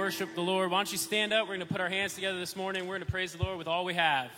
worship 0.00 0.34
the 0.34 0.40
Lord. 0.40 0.70
Why 0.70 0.78
don't 0.78 0.90
you 0.90 0.96
stand 0.96 1.34
up? 1.34 1.42
We're 1.42 1.56
going 1.56 1.60
to 1.60 1.70
put 1.70 1.82
our 1.82 1.90
hands 1.90 2.14
together 2.14 2.38
this 2.38 2.56
morning. 2.56 2.86
We're 2.86 2.94
going 2.94 3.04
to 3.04 3.12
praise 3.12 3.32
the 3.32 3.44
Lord 3.44 3.58
with 3.58 3.68
all 3.68 3.84
we 3.84 3.92
have. 3.92 4.30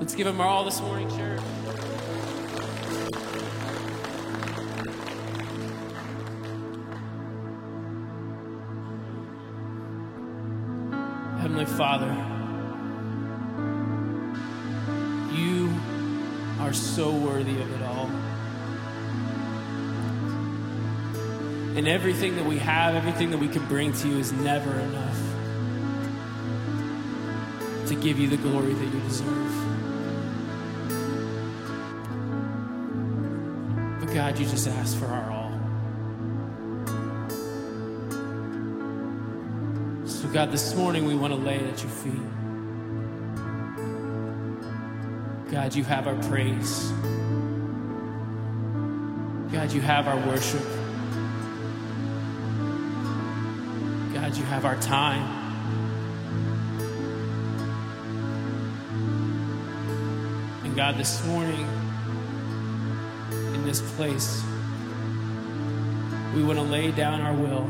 Let's 0.00 0.14
give 0.14 0.26
him 0.26 0.40
our 0.40 0.46
all 0.46 0.64
this 0.64 0.80
morning, 0.80 1.10
church. 1.10 1.40
Heavenly 11.42 11.66
Father, 11.66 12.08
you 15.38 15.70
are 16.60 16.72
so 16.72 17.14
worthy 17.14 17.60
of 17.60 17.70
it 17.70 17.82
all. 17.82 18.06
And 21.76 21.86
everything 21.86 22.36
that 22.36 22.46
we 22.46 22.56
have, 22.56 22.94
everything 22.94 23.32
that 23.32 23.38
we 23.38 23.48
can 23.48 23.66
bring 23.66 23.92
to 23.92 24.08
you 24.08 24.16
is 24.16 24.32
never 24.32 24.72
enough 24.80 25.20
to 27.88 27.94
give 27.94 28.18
you 28.18 28.28
the 28.28 28.38
glory 28.38 28.72
that 28.72 28.94
you 28.94 29.00
deserve. 29.00 29.69
God, 34.30 34.38
you 34.38 34.46
just 34.46 34.68
ask 34.68 34.96
for 34.96 35.06
our 35.06 35.28
all. 35.32 35.50
So, 40.06 40.28
God, 40.28 40.52
this 40.52 40.72
morning 40.76 41.04
we 41.04 41.16
want 41.16 41.32
to 41.32 41.36
lay 41.40 41.56
it 41.56 41.66
at 41.66 41.82
your 41.82 41.90
feet. 41.90 42.12
God, 45.50 45.74
you 45.74 45.82
have 45.82 46.06
our 46.06 46.14
praise. 46.28 46.92
God, 49.50 49.72
you 49.72 49.80
have 49.80 50.06
our 50.06 50.24
worship. 50.28 50.62
God, 54.14 54.36
you 54.36 54.44
have 54.44 54.64
our 54.64 54.80
time. 54.80 55.26
And 60.62 60.76
God, 60.76 60.98
this 60.98 61.26
morning, 61.26 61.66
in 61.66 61.89
this 63.70 63.82
place, 63.92 64.42
we 66.34 66.42
want 66.42 66.58
to 66.58 66.64
lay 66.64 66.90
down 66.90 67.20
our 67.20 67.32
will. 67.32 67.62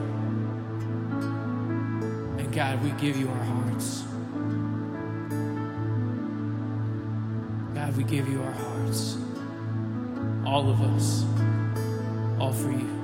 And 2.38 2.50
God, 2.54 2.82
we 2.82 2.88
give 2.92 3.18
you 3.18 3.28
our 3.28 3.44
hearts. 3.44 4.04
God, 7.74 7.94
we 7.98 8.04
give 8.04 8.30
you 8.30 8.42
our 8.42 8.50
hearts. 8.50 9.18
All 10.46 10.70
of 10.70 10.80
us. 10.80 11.22
All 12.40 12.54
for 12.54 12.70
you. 12.70 12.99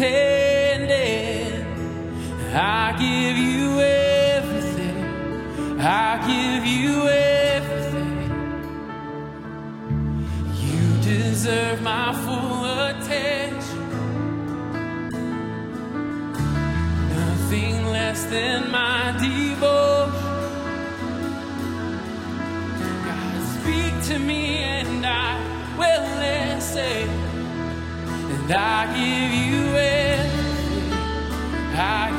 Me 0.00 0.37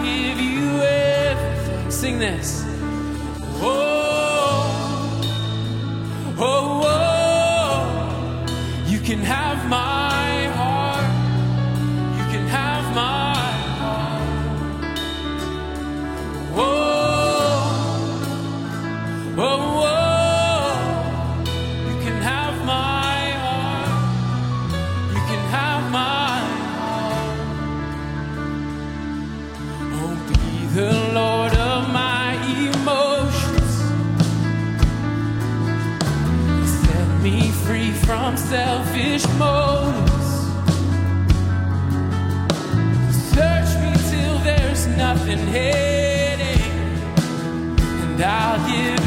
give 0.10 0.40
you 0.40 0.82
everything. 0.82 1.92
Sing 1.92 2.20
this. 2.20 2.64
Oh, 3.62 4.66
oh, 6.38 6.82
oh. 6.96 7.80
You 8.88 9.00
can 9.00 9.20
have 9.20 9.70
my 9.70 9.89
selfish 38.50 39.28
motives. 39.38 40.30
Search 43.32 43.72
me 43.84 43.92
till 44.10 44.40
there's 44.40 44.88
nothing 44.88 45.38
hidden, 45.38 46.60
and 48.04 48.22
I'll 48.24 48.58
give 48.68 48.99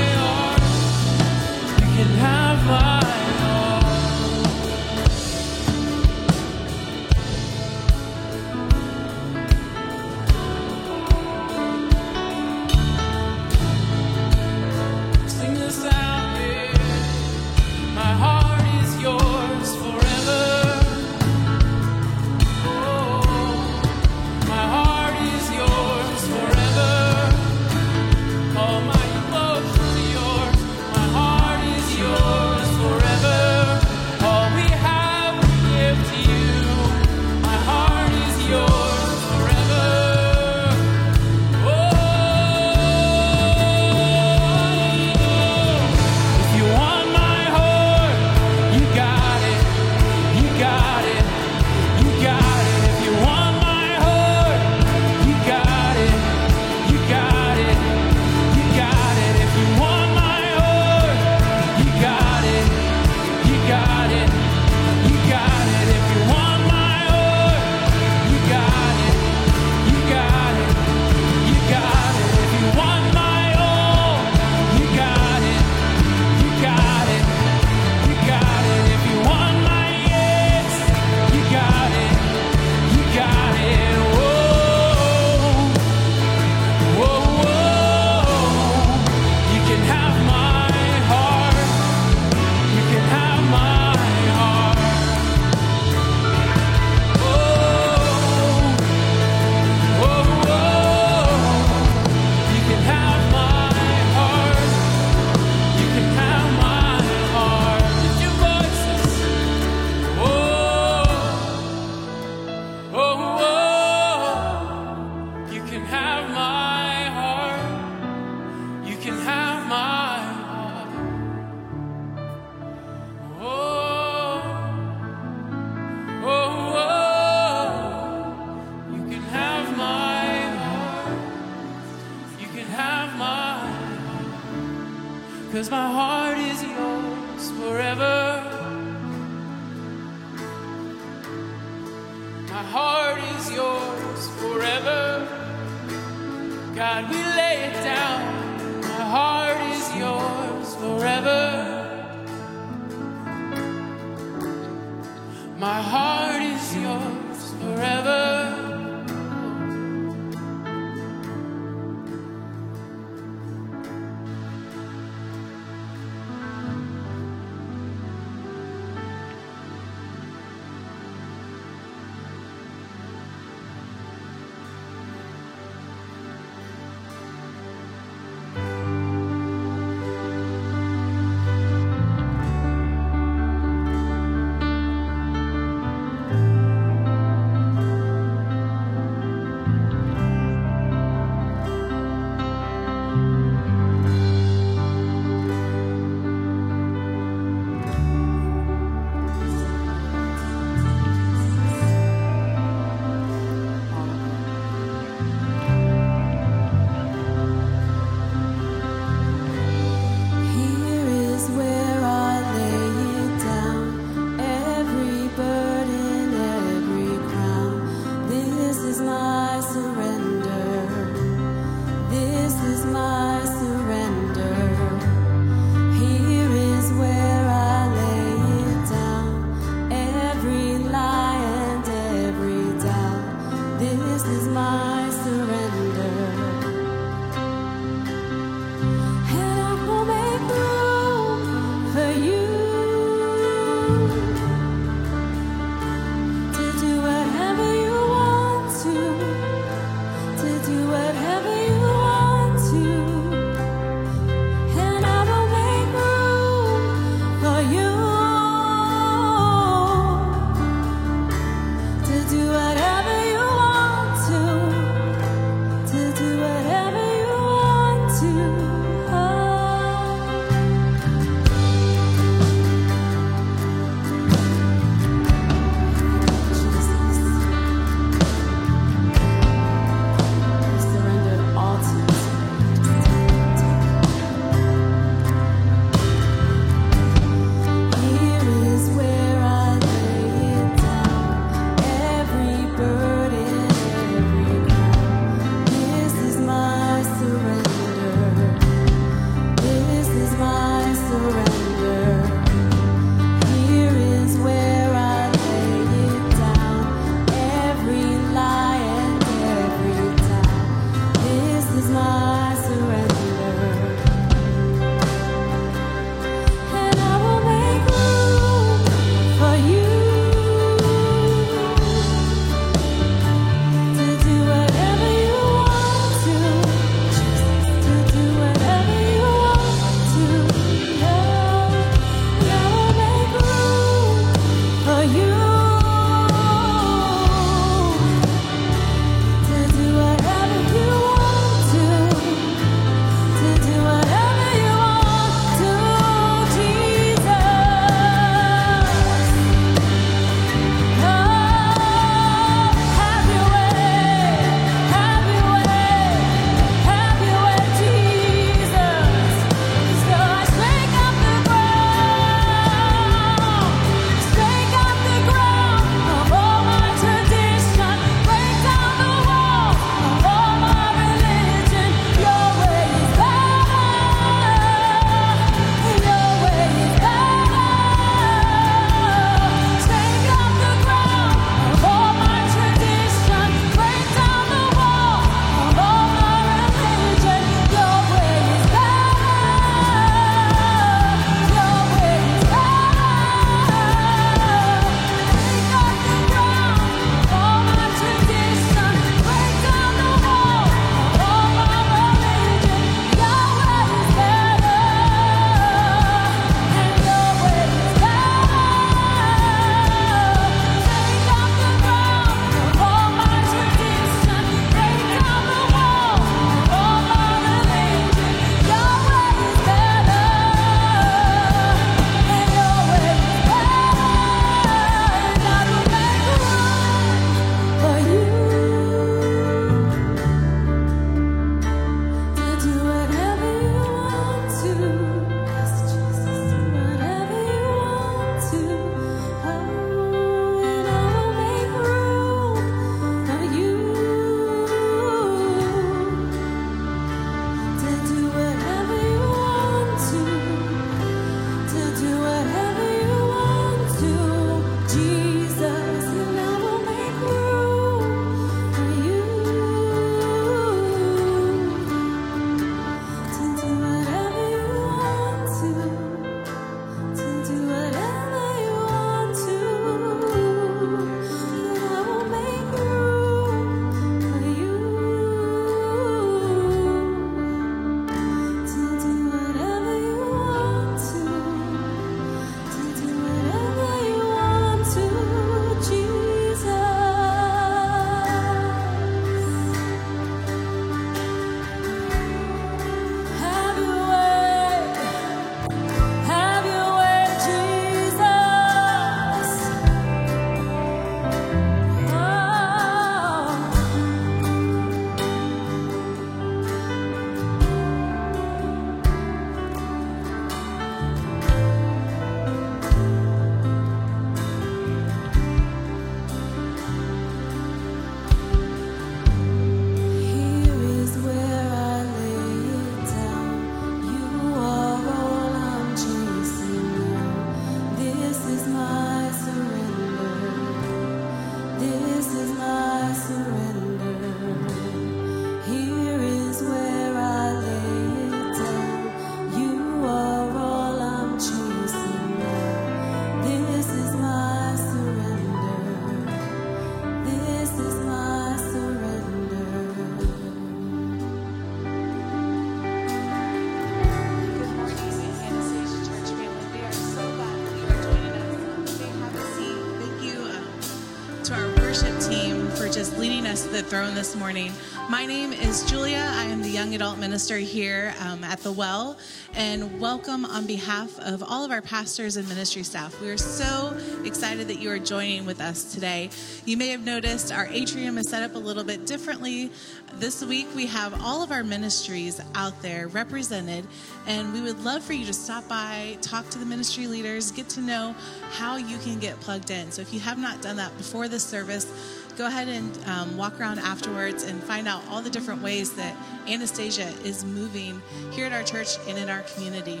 the 563.76 563.82
throne 563.82 564.14
this 564.14 564.34
morning. 564.34 564.72
My 565.10 565.26
name 565.26 565.52
is 565.52 565.84
Julia. 565.84 566.26
I 566.36 566.44
am 566.44 566.62
the 566.62 566.68
young 566.70 566.94
adult 566.94 567.18
minister 567.18 567.58
here 567.58 568.14
um, 568.20 568.42
at 568.42 568.60
the 568.60 568.72
Well, 568.72 569.18
and 569.52 570.00
welcome 570.00 570.46
on 570.46 570.66
behalf 570.66 571.18
of 571.18 571.42
all 571.42 571.62
of 571.62 571.70
our 571.70 571.82
pastors 571.82 572.38
and 572.38 572.48
ministry 572.48 572.82
staff. 572.82 573.20
We 573.20 573.28
are 573.28 573.36
so 573.36 573.94
excited 574.24 574.68
that 574.68 574.78
you 574.78 574.90
are 574.92 574.98
joining 574.98 575.44
with 575.44 575.60
us 575.60 575.92
today. 575.92 576.30
You 576.64 576.78
may 576.78 576.88
have 576.88 577.04
noticed 577.04 577.52
our 577.52 577.66
atrium 577.66 578.16
is 578.16 578.30
set 578.30 578.42
up 578.42 578.54
a 578.54 578.58
little 578.58 578.82
bit 578.82 579.04
differently. 579.04 579.70
This 580.14 580.42
week, 580.42 580.68
we 580.74 580.86
have 580.86 581.20
all 581.22 581.42
of 581.42 581.52
our 581.52 581.62
ministries 581.62 582.40
out 582.54 582.80
there 582.80 583.08
represented, 583.08 583.86
and 584.26 584.54
we 584.54 584.62
would 584.62 584.82
love 584.84 585.02
for 585.02 585.12
you 585.12 585.26
to 585.26 585.34
stop 585.34 585.68
by, 585.68 586.16
talk 586.22 586.48
to 586.48 586.58
the 586.58 586.64
ministry 586.64 587.08
leaders, 587.08 587.50
get 587.50 587.68
to 587.70 587.82
know 587.82 588.14
how 588.52 588.76
you 588.76 588.96
can 588.98 589.18
get 589.18 589.38
plugged 589.40 589.70
in. 589.70 589.92
So 589.92 590.00
if 590.00 590.14
you 590.14 590.20
have 590.20 590.38
not 590.38 590.62
done 590.62 590.76
that 590.78 590.96
before 590.96 591.28
this 591.28 591.44
service, 591.44 592.24
go 592.36 592.46
ahead 592.46 592.68
and 592.68 592.98
um, 593.06 593.36
walk 593.36 593.58
around 593.58 593.78
afterwards 593.78 594.44
and 594.44 594.62
find 594.62 594.86
out 594.86 595.02
all 595.08 595.22
the 595.22 595.30
different 595.30 595.62
ways 595.62 595.94
that 595.94 596.14
Anastasia 596.46 597.08
is 597.24 597.44
moving 597.44 598.02
here 598.32 598.44
at 598.44 598.52
our 598.52 598.62
church 598.62 598.96
and 599.08 599.16
in 599.16 599.30
our 599.30 599.40
community. 599.54 600.00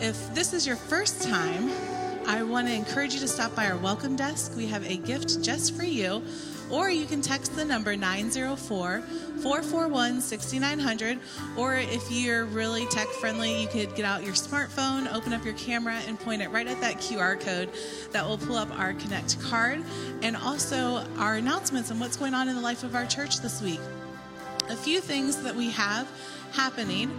If 0.00 0.34
this 0.34 0.54
is 0.54 0.66
your 0.66 0.76
first 0.76 1.22
time, 1.22 1.70
I 2.26 2.42
want 2.42 2.68
to 2.68 2.74
encourage 2.74 3.12
you 3.12 3.20
to 3.20 3.28
stop 3.28 3.54
by 3.54 3.66
our 3.66 3.76
welcome 3.76 4.16
desk. 4.16 4.56
We 4.56 4.68
have 4.68 4.88
a 4.88 4.96
gift 4.96 5.42
just 5.42 5.76
for 5.76 5.82
you 5.82 6.22
or 6.70 6.90
you 6.90 7.06
can 7.06 7.20
text 7.20 7.56
the 7.56 7.64
number 7.64 7.96
904 7.96 9.00
441 9.00 10.20
6900. 10.20 11.18
Or 11.56 11.74
if 11.74 12.10
you're 12.10 12.44
really 12.44 12.86
tech 12.86 13.08
friendly, 13.08 13.62
you 13.62 13.68
could 13.68 13.94
get 13.94 14.04
out 14.04 14.24
your 14.24 14.34
smartphone, 14.34 15.12
open 15.12 15.32
up 15.32 15.44
your 15.44 15.54
camera, 15.54 16.00
and 16.06 16.18
point 16.18 16.42
it 16.42 16.50
right 16.50 16.66
at 16.66 16.80
that 16.80 16.96
QR 16.96 17.40
code 17.40 17.70
that 18.12 18.26
will 18.26 18.38
pull 18.38 18.56
up 18.56 18.70
our 18.78 18.94
Connect 18.94 19.40
card 19.42 19.82
and 20.22 20.36
also 20.36 21.04
our 21.16 21.36
announcements 21.36 21.90
and 21.90 22.00
what's 22.00 22.16
going 22.16 22.34
on 22.34 22.48
in 22.48 22.54
the 22.54 22.60
life 22.62 22.82
of 22.82 22.94
our 22.94 23.06
church 23.06 23.40
this 23.40 23.62
week. 23.62 23.80
A 24.68 24.76
few 24.76 25.00
things 25.00 25.42
that 25.42 25.54
we 25.54 25.70
have 25.70 26.10
happening 26.52 27.10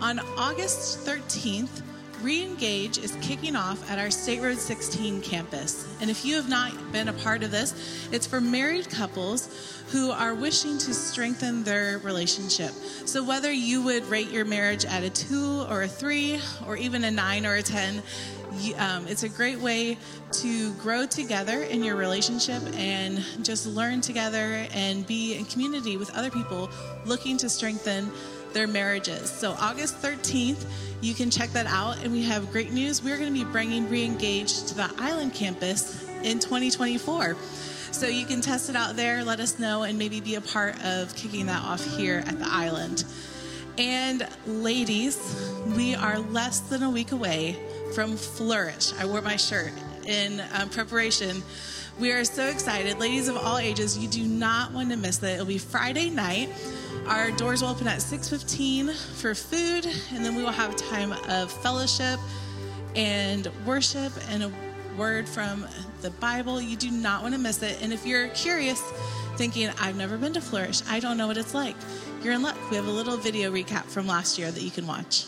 on 0.00 0.20
August 0.36 1.04
13th. 1.06 1.82
Reengage 2.22 3.02
is 3.02 3.16
kicking 3.22 3.56
off 3.56 3.90
at 3.90 3.98
our 3.98 4.10
State 4.10 4.42
Road 4.42 4.58
16 4.58 5.22
campus. 5.22 5.88
And 6.02 6.10
if 6.10 6.22
you 6.22 6.36
have 6.36 6.50
not 6.50 6.92
been 6.92 7.08
a 7.08 7.14
part 7.14 7.42
of 7.42 7.50
this, 7.50 8.08
it's 8.12 8.26
for 8.26 8.42
married 8.42 8.90
couples 8.90 9.48
who 9.90 10.10
are 10.10 10.34
wishing 10.34 10.76
to 10.78 10.92
strengthen 10.92 11.64
their 11.64 11.98
relationship. 11.98 12.72
So 13.06 13.24
whether 13.24 13.50
you 13.50 13.82
would 13.82 14.04
rate 14.04 14.30
your 14.30 14.44
marriage 14.44 14.84
at 14.84 15.02
a 15.02 15.08
two 15.08 15.64
or 15.70 15.82
a 15.82 15.88
three, 15.88 16.38
or 16.66 16.76
even 16.76 17.04
a 17.04 17.10
nine 17.10 17.46
or 17.46 17.54
a 17.54 17.62
10, 17.62 18.02
um, 18.78 19.06
it's 19.06 19.22
a 19.22 19.28
great 19.28 19.58
way 19.58 19.96
to 20.32 20.74
grow 20.74 21.06
together 21.06 21.62
in 21.62 21.82
your 21.82 21.96
relationship 21.96 22.62
and 22.74 23.24
just 23.42 23.66
learn 23.66 24.00
together 24.00 24.66
and 24.72 25.06
be 25.06 25.36
in 25.36 25.46
community 25.46 25.96
with 25.96 26.14
other 26.14 26.30
people 26.30 26.68
looking 27.06 27.36
to 27.38 27.48
strengthen 27.48 28.10
their 28.52 28.66
marriages. 28.66 29.30
So, 29.30 29.52
August 29.58 30.00
13th, 30.02 30.64
you 31.00 31.14
can 31.14 31.30
check 31.30 31.50
that 31.50 31.66
out. 31.66 31.98
And 32.02 32.12
we 32.12 32.22
have 32.24 32.50
great 32.52 32.72
news. 32.72 33.02
We're 33.02 33.18
going 33.18 33.32
to 33.32 33.44
be 33.44 33.50
bringing 33.50 33.86
Reengage 33.86 34.68
to 34.68 34.74
the 34.74 34.90
Island 34.98 35.34
campus 35.34 36.04
in 36.22 36.38
2024. 36.38 37.36
So, 37.92 38.06
you 38.06 38.26
can 38.26 38.40
test 38.40 38.70
it 38.70 38.76
out 38.76 38.96
there, 38.96 39.24
let 39.24 39.40
us 39.40 39.58
know, 39.58 39.82
and 39.82 39.98
maybe 39.98 40.20
be 40.20 40.36
a 40.36 40.40
part 40.40 40.82
of 40.84 41.14
kicking 41.16 41.46
that 41.46 41.62
off 41.62 41.84
here 41.84 42.22
at 42.26 42.38
the 42.38 42.48
Island. 42.48 43.04
And, 43.78 44.28
ladies, 44.46 45.18
we 45.76 45.94
are 45.94 46.18
less 46.18 46.60
than 46.60 46.82
a 46.82 46.90
week 46.90 47.12
away 47.12 47.56
from 47.94 48.16
Flourish. 48.16 48.92
I 48.98 49.06
wore 49.06 49.22
my 49.22 49.36
shirt 49.36 49.72
in 50.06 50.42
um, 50.52 50.68
preparation. 50.68 51.42
We 52.00 52.12
are 52.12 52.24
so 52.24 52.46
excited. 52.46 52.98
Ladies 52.98 53.28
of 53.28 53.36
all 53.36 53.58
ages, 53.58 53.98
you 53.98 54.08
do 54.08 54.22
not 54.22 54.72
want 54.72 54.88
to 54.88 54.96
miss 54.96 55.22
it. 55.22 55.34
It'll 55.34 55.44
be 55.44 55.58
Friday 55.58 56.08
night. 56.08 56.48
Our 57.06 57.30
doors 57.30 57.60
will 57.60 57.68
open 57.68 57.86
at 57.86 58.00
6:15 58.00 58.94
for 59.16 59.34
food, 59.34 59.86
and 60.14 60.24
then 60.24 60.34
we 60.34 60.42
will 60.42 60.50
have 60.50 60.72
a 60.72 60.76
time 60.76 61.12
of 61.28 61.52
fellowship 61.52 62.18
and 62.96 63.48
worship 63.66 64.14
and 64.30 64.44
a 64.44 64.52
word 64.96 65.28
from 65.28 65.68
the 66.00 66.10
Bible. 66.12 66.58
You 66.58 66.74
do 66.74 66.90
not 66.90 67.20
want 67.20 67.34
to 67.34 67.38
miss 67.38 67.62
it. 67.62 67.76
And 67.82 67.92
if 67.92 68.06
you're 68.06 68.28
curious, 68.28 68.80
thinking, 69.36 69.70
I've 69.78 69.96
never 69.96 70.16
been 70.16 70.32
to 70.32 70.40
Flourish, 70.40 70.80
I 70.88 71.00
don't 71.00 71.18
know 71.18 71.26
what 71.26 71.36
it's 71.36 71.52
like, 71.52 71.76
you're 72.22 72.32
in 72.32 72.40
luck. 72.40 72.56
We 72.70 72.76
have 72.76 72.86
a 72.86 72.90
little 72.90 73.18
video 73.18 73.52
recap 73.52 73.84
from 73.84 74.06
last 74.06 74.38
year 74.38 74.50
that 74.50 74.62
you 74.62 74.70
can 74.70 74.86
watch. 74.86 75.26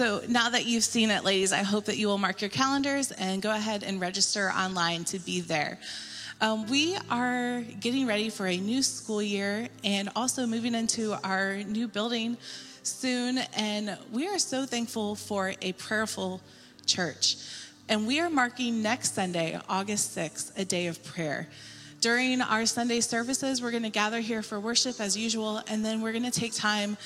So 0.00 0.22
now 0.26 0.48
that 0.48 0.64
you've 0.64 0.82
seen 0.82 1.10
it, 1.10 1.24
ladies, 1.24 1.52
I 1.52 1.62
hope 1.62 1.84
that 1.84 1.98
you 1.98 2.08
will 2.08 2.16
mark 2.16 2.40
your 2.40 2.48
calendars 2.48 3.12
and 3.12 3.42
go 3.42 3.50
ahead 3.50 3.82
and 3.82 4.00
register 4.00 4.50
online 4.50 5.04
to 5.04 5.18
be 5.18 5.42
there. 5.42 5.78
Um, 6.40 6.66
we 6.68 6.96
are 7.10 7.60
getting 7.80 8.06
ready 8.06 8.30
for 8.30 8.46
a 8.46 8.56
new 8.56 8.82
school 8.82 9.22
year 9.22 9.68
and 9.84 10.08
also 10.16 10.46
moving 10.46 10.74
into 10.74 11.18
our 11.22 11.56
new 11.56 11.86
building 11.86 12.38
soon. 12.82 13.40
And 13.54 13.98
we 14.10 14.26
are 14.26 14.38
so 14.38 14.64
thankful 14.64 15.16
for 15.16 15.52
a 15.60 15.72
prayerful 15.72 16.40
church. 16.86 17.36
And 17.90 18.06
we 18.06 18.20
are 18.20 18.30
marking 18.30 18.80
next 18.80 19.14
Sunday, 19.14 19.60
August 19.68 20.16
6th, 20.16 20.58
a 20.58 20.64
day 20.64 20.86
of 20.86 21.04
prayer. 21.04 21.46
During 22.00 22.40
our 22.40 22.64
Sunday 22.64 23.00
services, 23.02 23.60
we're 23.60 23.70
going 23.72 23.82
to 23.82 23.90
gather 23.90 24.20
here 24.20 24.40
for 24.40 24.58
worship 24.58 24.98
as 24.98 25.18
usual, 25.18 25.60
and 25.68 25.84
then 25.84 26.00
we're 26.00 26.12
going 26.12 26.24
to 26.24 26.30
take 26.30 26.54
time 26.54 26.96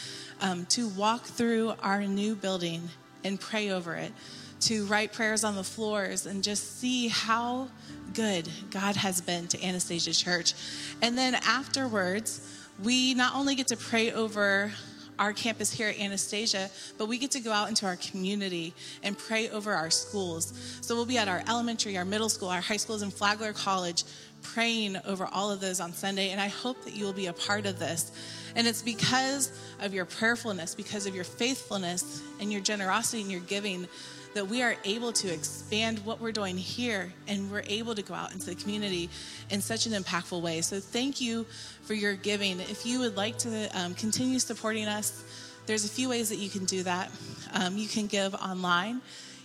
um, 0.41 0.67
to 0.67 0.89
walk 0.89 1.25
through 1.25 1.75
our 1.83 2.03
new 2.03 2.35
building 2.35 2.89
and 3.25 3.41
pray 3.41 3.71
over 3.71 3.95
it, 3.95 4.13
to 4.61 4.85
write 4.87 5.13
prayers 5.13 5.45
on 5.45 5.57
the 5.57 5.65
floors 5.65 6.27
and 6.27 6.43
just 6.43 6.81
see 6.81 7.09
how 7.09 7.69
good 8.13 8.49
God 8.71 8.97
has 8.97 9.21
been 9.21 9.47
to 9.49 9.63
Anastasia 9.63 10.15
Church. 10.15 10.55
And 11.03 11.17
then 11.17 11.35
afterwards, 11.35 12.69
we 12.83 13.15
not 13.15 13.35
only 13.35 13.55
get 13.55 13.69
to 13.69 13.77
pray 13.77 14.13
over 14.13 14.73
our 15.19 15.33
campus 15.33 15.73
here 15.73 15.89
at 15.89 15.99
Anastasia, 15.99 16.71
but 16.99 17.07
we 17.07 17.19
get 17.19 17.31
to 17.33 17.41
go 17.41 17.53
out 17.53 17.69
into 17.69 17.87
our 17.87 17.97
community 17.97 18.75
and 19.03 19.17
pray 19.17 19.49
over 19.51 19.73
our 19.73 19.91
schools. 19.91 20.53
So 20.81 20.95
we'll 20.95 21.07
be 21.07 21.19
at 21.19 21.29
our 21.29 21.43
elementary, 21.49 21.97
our 21.97 22.05
middle 22.05 22.29
school, 22.29 22.49
our 22.49 22.61
high 22.61 22.77
schools, 22.77 23.03
and 23.03 23.13
Flagler 23.13 23.53
College 23.53 24.05
praying 24.45 24.97
over 25.07 25.29
all 25.33 25.51
of 25.51 25.61
those 25.61 25.81
on 25.81 25.93
Sunday. 25.93 26.31
And 26.31 26.41
I 26.41 26.49
hope 26.49 26.85
that 26.85 26.95
you 26.95 27.05
will 27.05 27.13
be 27.13 27.27
a 27.27 27.33
part 27.33 27.67
of 27.67 27.79
this. 27.79 28.13
And 28.55 28.67
it's 28.67 28.83
because 28.83 29.53
of 29.81 29.93
your 29.93 30.05
prayerfulness, 30.05 30.75
because 30.75 31.07
of 31.07 31.15
your 31.15 31.25
faithfulness 31.25 32.23
and 32.41 32.53
your 32.53 32.61
generosity 32.61 33.23
and 33.23 33.31
your 33.31 33.41
giving 33.41 33.89
that 34.35 34.49
we 34.49 34.63
are 34.63 34.77
able 34.85 35.13
to 35.13 35.33
expand 35.33 36.01
what 36.01 36.21
we're 36.21 36.33
doing 36.33 36.57
here 36.57 37.13
and 37.29 37.51
we're 37.51 37.63
able 37.69 37.95
to 37.95 38.03
go 38.03 38.15
out 38.15 38.33
into 38.33 38.47
the 38.47 38.55
community 38.57 39.09
in 39.51 39.61
such 39.61 39.87
an 39.87 39.93
impactful 39.93 40.41
way. 40.43 40.61
So 40.61 40.81
thank 40.81 41.21
you 41.21 41.47
for 41.83 41.95
your 41.95 42.15
giving. 42.15 42.59
If 42.61 42.85
you 42.85 42.99
would 43.01 43.17
like 43.17 43.39
to 43.39 43.69
um, 43.79 43.95
continue 43.95 44.41
supporting 44.41 44.87
us, 44.87 45.25
there's 45.67 45.85
a 45.85 45.89
few 45.89 46.09
ways 46.09 46.29
that 46.29 46.37
you 46.37 46.51
can 46.51 46.65
do 46.65 46.83
that. 46.83 47.11
Um, 47.53 47.79
you 47.79 47.89
can 47.89 48.07
give 48.07 48.35
online. 48.35 49.01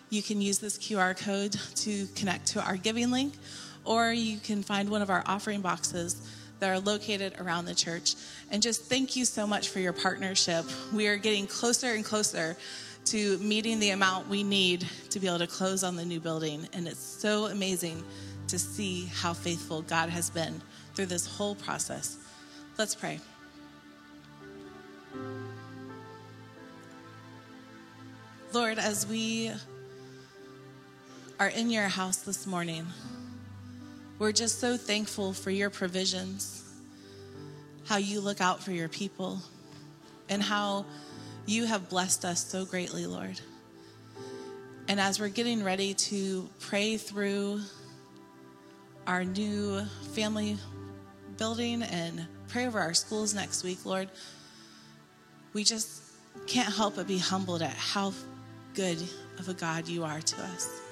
You 0.10 0.24
can 0.24 0.42
use 0.42 0.58
this 0.58 0.78
QR 0.78 1.16
code 1.16 1.56
to 1.76 2.08
connect 2.16 2.48
to 2.48 2.64
our 2.64 2.76
giving 2.76 3.12
link, 3.12 3.36
or 3.86 4.12
you 4.12 4.38
can 4.40 4.64
find 4.64 4.90
one 4.90 5.02
of 5.02 5.10
our 5.10 5.24
offering 5.26 5.62
boxes 5.62 6.22
that 6.60 6.70
are 6.70 6.80
located 6.80 7.34
around 7.40 7.66
the 7.66 7.76
church. 7.76 8.16
And 8.52 8.62
just 8.62 8.84
thank 8.86 9.16
you 9.16 9.26
so 9.26 9.48
much 9.48 9.70
for 9.70 9.80
your 9.80 9.94
partnership. 9.94 10.66
We 10.94 11.08
are 11.08 11.18
getting 11.18 11.48
closer 11.48 11.94
and 11.94 12.04
closer 12.04 12.58
to 13.06 13.38
meeting 13.40 13.80
the 13.80 13.92
amount 13.92 14.28
we 14.28 14.44
need 14.44 14.86
to 15.10 15.20
be 15.20 15.28
able 15.28 15.40
to 15.40 15.48
close 15.48 15.84
on 15.84 15.96
the 15.96 16.06
new 16.06 16.20
building. 16.20 16.68
And 16.74 16.88
it's 16.88 17.00
so 17.00 17.46
amazing 17.46 18.04
to 18.50 18.60
see 18.60 19.10
how 19.14 19.34
faithful 19.34 19.82
God 19.84 20.10
has 20.10 20.30
been 20.30 20.62
through 20.96 21.08
this 21.08 21.26
whole 21.26 21.56
process. 21.56 22.18
Let's 22.78 22.96
pray. 22.96 23.20
Lord, 28.52 28.80
as 28.80 29.06
we 29.06 29.52
are 31.40 31.50
in 31.50 31.70
your 31.70 31.88
house 31.88 32.18
this 32.18 32.48
morning, 32.48 32.86
we're 34.20 34.34
just 34.34 34.60
so 34.60 34.76
thankful 34.76 35.32
for 35.32 35.50
your 35.50 35.70
provisions, 35.70 36.64
how 37.86 37.96
you 37.96 38.20
look 38.20 38.42
out 38.42 38.62
for 38.62 38.72
your 38.72 38.90
people, 38.90 39.42
and 40.28 40.44
how 40.44 40.86
you 41.46 41.66
have 41.66 41.90
blessed 41.90 42.26
us 42.26 42.46
so 42.46 42.66
greatly, 42.66 43.08
Lord. 43.08 43.40
And 44.90 45.00
as 45.00 45.20
we're 45.20 45.30
getting 45.30 45.64
ready 45.64 45.94
to 45.94 46.50
pray 46.60 46.98
through 46.98 47.62
our 49.08 49.24
new 49.24 49.82
family 50.14 50.58
building 51.38 51.82
and 51.82 52.28
pray 52.50 52.68
over 52.68 52.80
our 52.80 52.94
schools 52.94 53.34
next 53.34 53.64
week, 53.64 53.86
Lord, 53.86 54.10
we 55.54 55.64
just 55.64 56.04
can't 56.46 56.74
help 56.74 56.98
but 56.98 57.08
be 57.08 57.18
humbled 57.18 57.62
at 57.62 57.72
how 57.72 58.14
good 58.74 58.98
of 59.40 59.48
a 59.48 59.54
God 59.54 59.88
you 59.88 60.04
are 60.04 60.20
to 60.20 60.42
us. 60.44 60.89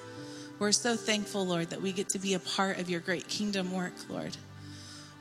We're 0.58 0.72
so 0.72 0.96
thankful, 0.96 1.46
Lord, 1.46 1.70
that 1.70 1.80
we 1.80 1.92
get 1.92 2.08
to 2.10 2.18
be 2.18 2.34
a 2.34 2.40
part 2.40 2.80
of 2.80 2.90
your 2.90 2.98
great 2.98 3.28
kingdom 3.28 3.72
work, 3.72 3.92
Lord. 4.08 4.36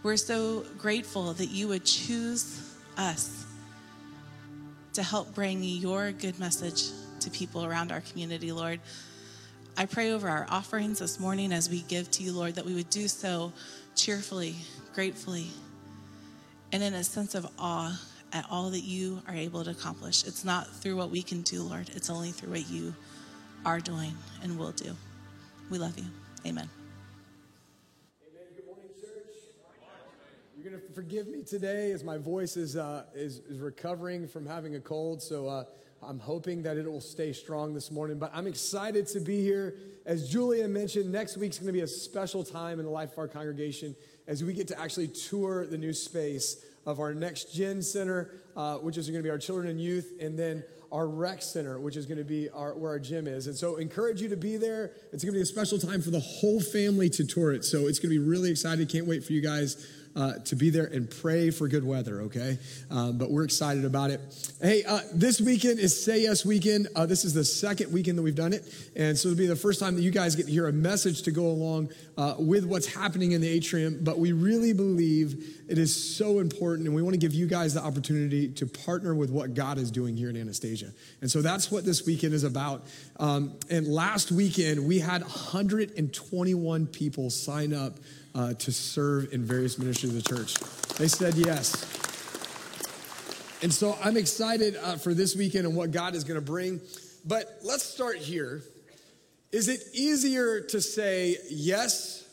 We're 0.02 0.18
so 0.18 0.66
grateful 0.80 1.34
that 1.34 1.50
you 1.50 1.68
would 1.68 1.86
choose 1.86 2.76
us 2.98 3.46
to 4.94 5.04
help 5.04 5.36
bring 5.36 5.64
your 5.64 6.12
good 6.12 6.40
message 6.40 6.86
to 7.20 7.30
people 7.30 7.64
around 7.64 7.92
our 7.92 8.02
community, 8.02 8.52
Lord. 8.52 8.80
I 9.78 9.86
pray 9.86 10.12
over 10.12 10.28
our 10.28 10.48
offerings 10.50 10.98
this 10.98 11.20
morning 11.20 11.52
as 11.52 11.70
we 11.70 11.82
give 11.82 12.10
to 12.12 12.24
you, 12.24 12.32
Lord, 12.34 12.56
that 12.56 12.66
we 12.66 12.74
would 12.74 12.90
do 12.90 13.08
so 13.08 13.54
cheerfully, 13.96 14.56
gratefully, 14.96 15.50
and 16.72 16.82
in 16.82 16.96
a 16.96 17.04
sense 17.04 17.36
of 17.36 17.48
awe 17.60 18.02
at 18.34 18.46
all 18.50 18.72
that 18.72 18.84
you 18.84 19.22
are 19.28 19.36
able 19.36 19.64
to 19.64 19.70
accomplish. 19.70 20.26
It's 20.26 20.44
not 20.44 20.68
through 20.68 20.96
what 20.96 21.12
we 21.12 21.22
can 21.22 21.44
do, 21.44 21.62
Lord, 21.62 21.92
it's 21.94 22.10
only 22.10 22.32
through 22.32 22.54
what 22.54 22.68
you 22.68 22.96
are 23.64 23.80
doing 23.80 24.14
and 24.42 24.58
will 24.58 24.72
do. 24.72 24.96
We 25.70 25.78
love 25.78 26.00
you. 26.00 26.06
Amen. 26.46 26.70
Amen. 28.22 28.44
Good 28.56 28.66
morning, 28.66 28.86
church. 29.02 29.36
You're 30.56 30.72
going 30.72 30.82
to 30.82 30.94
forgive 30.94 31.28
me 31.28 31.44
today 31.44 31.92
as 31.92 32.06
my 32.06 32.18
voice 32.18 32.56
is, 32.56 32.78
uh, 32.78 33.04
is, 33.14 33.40
is 33.50 33.60
recovering 33.60 34.30
from 34.30 34.46
having 34.46 34.76
a 34.76 34.80
cold. 34.80 35.22
So 35.22 35.46
uh, 35.50 35.66
I'm 36.02 36.20
hoping 36.20 36.64
that 36.64 36.78
it 36.78 36.90
will 36.90 37.02
stay 37.02 37.34
strong 37.34 37.74
this 37.74 37.92
morning. 37.92 38.18
But 38.18 38.32
I'm 38.34 38.48
excited 38.48 39.08
to 39.08 39.20
be 39.20 39.42
here. 39.42 39.76
As 40.06 40.30
Julia 40.30 40.70
mentioned, 40.70 41.12
next 41.12 41.36
week's 41.36 41.58
going 41.58 41.68
to 41.68 41.74
be 41.74 41.82
a 41.82 41.88
special 41.88 42.46
time 42.46 42.80
in 42.80 42.86
the 42.86 42.92
life 42.92 43.12
of 43.12 43.18
our 43.18 43.28
congregation 43.28 43.94
as 44.26 44.46
we 44.46 44.54
get 44.54 44.70
to 44.70 44.80
actually 44.80 45.10
tour 45.10 45.66
the 45.66 45.78
new 45.78 45.92
space 45.92 46.64
of 46.86 47.02
our 47.02 47.14
next 47.14 47.54
gen 47.54 47.82
center, 47.82 48.32
uh, 48.56 48.78
which 48.78 48.98
is 48.98 49.10
going 49.10 49.20
to 49.20 49.24
be 49.24 49.30
our 49.30 49.38
children 49.38 49.68
and 49.68 49.82
youth, 49.82 50.14
and 50.22 50.40
then 50.40 50.64
our 50.92 51.08
rec 51.08 51.42
center, 51.42 51.80
which 51.80 51.96
is 51.98 52.06
going 52.06 52.18
to 52.18 52.24
be 52.24 52.50
our, 52.50 52.74
where 52.74 52.92
our 52.92 53.00
gym 53.00 53.28
is. 53.28 53.48
And 53.48 53.56
so, 53.56 53.76
encourage 53.78 54.22
you 54.22 54.30
to 54.30 54.38
be 54.38 54.58
there. 54.58 54.92
It's 55.12 55.24
going 55.24 55.34
to 55.34 55.38
be 55.38 55.42
a 55.42 55.46
special 55.46 55.78
time 55.80 56.02
for 56.02 56.10
the 56.10 56.20
whole 56.20 56.60
family 56.60 57.10
to 57.12 57.26
tour 57.26 57.54
it. 57.54 57.66
So, 57.66 57.88
it's 57.88 58.00
going 58.00 58.14
to 58.14 58.20
be 58.20 58.26
really 58.26 58.52
exciting. 58.52 58.88
Can't 58.88 59.08
wait 59.08 59.24
for 59.24 59.34
you 59.34 59.42
guys 59.42 59.86
uh, 60.18 60.34
to 60.40 60.56
be 60.56 60.72
there 60.72 60.86
and 60.86 61.10
pray 61.10 61.52
for 61.52 61.68
good 61.68 61.86
weather, 61.86 62.22
okay? 62.22 62.58
Um, 62.90 63.20
but 63.20 63.30
we're 63.30 63.44
excited 63.44 63.86
about 63.86 64.10
it. 64.10 64.20
Hey, 64.60 64.84
uh, 64.84 65.02
this 65.14 65.40
weekend 65.40 65.80
is 65.80 66.04
Say 66.04 66.24
Yes 66.24 66.44
Weekend. 66.44 66.88
Uh, 66.96 67.06
this 67.06 67.24
is 67.24 67.36
the 67.36 67.46
second 67.46 67.94
weekend 67.94 68.18
that 68.18 68.24
we've 68.24 68.34
done 68.34 68.52
it. 68.52 68.64
And 68.96 69.16
so 69.16 69.30
it'll 69.30 69.38
be 69.38 69.46
the 69.46 69.56
first 69.56 69.80
time 69.80 69.96
that 69.96 70.02
you 70.02 70.10
guys 70.10 70.36
get 70.36 70.48
to 70.48 70.52
hear 70.52 70.68
a 70.68 70.74
message 70.74 71.22
to 71.24 71.32
go 71.32 71.46
along 71.46 71.92
uh, 72.18 72.34
with 72.40 72.66
what's 72.66 72.92
happening 72.92 73.34
in 73.34 73.42
the 73.42 73.48
atrium. 73.48 74.00
But 74.02 74.18
we 74.18 74.32
really 74.32 74.74
believe 74.74 75.64
it 75.70 75.78
is 75.78 76.16
so 76.16 76.40
important, 76.40 76.88
and 76.88 76.96
we 76.96 77.04
want 77.04 77.14
to 77.14 77.20
give 77.20 77.36
you 77.36 77.46
guys 77.46 77.76
the 77.76 77.84
opportunity 77.84 78.48
to 78.48 78.66
partner 78.66 79.14
with 79.14 79.30
what 79.30 79.54
God 79.54 79.78
is 79.78 79.92
doing 79.92 80.18
here 80.18 80.30
in 80.32 80.38
Anastasia. 80.38 80.92
And 81.22 81.30
so 81.30 81.44
that's 81.44 81.70
what 81.70 81.86
this 81.86 82.08
weekend 82.08 82.34
is 82.34 82.44
about. 82.44 82.88
Um, 83.20 83.54
and 83.70 83.88
last 83.88 84.32
weekend, 84.32 84.88
we 84.88 84.98
had 84.98 85.22
121 85.22 86.88
people 86.88 87.30
sign 87.30 87.74
up 87.74 88.00
uh, 88.38 88.54
to 88.54 88.72
serve 88.72 89.34
in 89.34 89.44
various 89.44 89.80
ministries 89.80 90.16
of 90.16 90.24
the 90.24 90.30
church. 90.30 90.54
They 90.98 91.08
said 91.08 91.34
yes. 91.34 91.74
And 93.64 93.74
so 93.74 93.98
I'm 94.04 94.16
excited 94.16 94.76
uh, 94.76 94.98
for 94.98 95.16
this 95.16 95.36
weekend 95.36 95.66
and 95.66 95.76
what 95.76 95.90
God 95.90 96.14
is 96.14 96.24
going 96.24 96.40
to 96.40 96.46
bring. 96.46 96.80
But 97.26 97.58
let's 97.64 97.84
start 97.84 98.18
here. 98.18 98.62
Is 99.52 99.68
it 99.68 99.82
easier 99.94 100.62
to 100.62 100.80
say 100.80 101.38
yes 101.50 102.26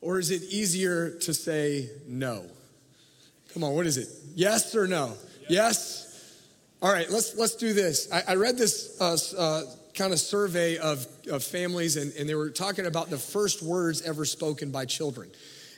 or 0.00 0.18
is 0.18 0.32
it 0.32 0.42
easier 0.42 1.10
to 1.20 1.32
say 1.32 1.90
no? 2.08 2.44
Come 3.54 3.62
on, 3.62 3.74
what 3.74 3.86
is 3.86 3.98
it? 3.98 4.08
Yes 4.34 4.74
or 4.74 4.88
no? 4.88 5.12
Yes? 5.48 6.08
All 6.80 6.92
right, 6.92 7.08
let's, 7.08 7.36
let's 7.36 7.54
do 7.54 7.72
this. 7.72 8.10
I, 8.10 8.32
I 8.32 8.34
read 8.34 8.58
this 8.58 9.00
uh, 9.00 9.16
uh, 9.38 9.62
kind 9.94 10.12
of 10.12 10.18
survey 10.18 10.78
of, 10.78 11.06
of 11.30 11.44
families, 11.44 11.96
and, 11.96 12.12
and 12.14 12.28
they 12.28 12.34
were 12.34 12.50
talking 12.50 12.86
about 12.86 13.10
the 13.10 13.18
first 13.18 13.62
words 13.62 14.02
ever 14.02 14.24
spoken 14.24 14.70
by 14.70 14.84
children. 14.84 15.30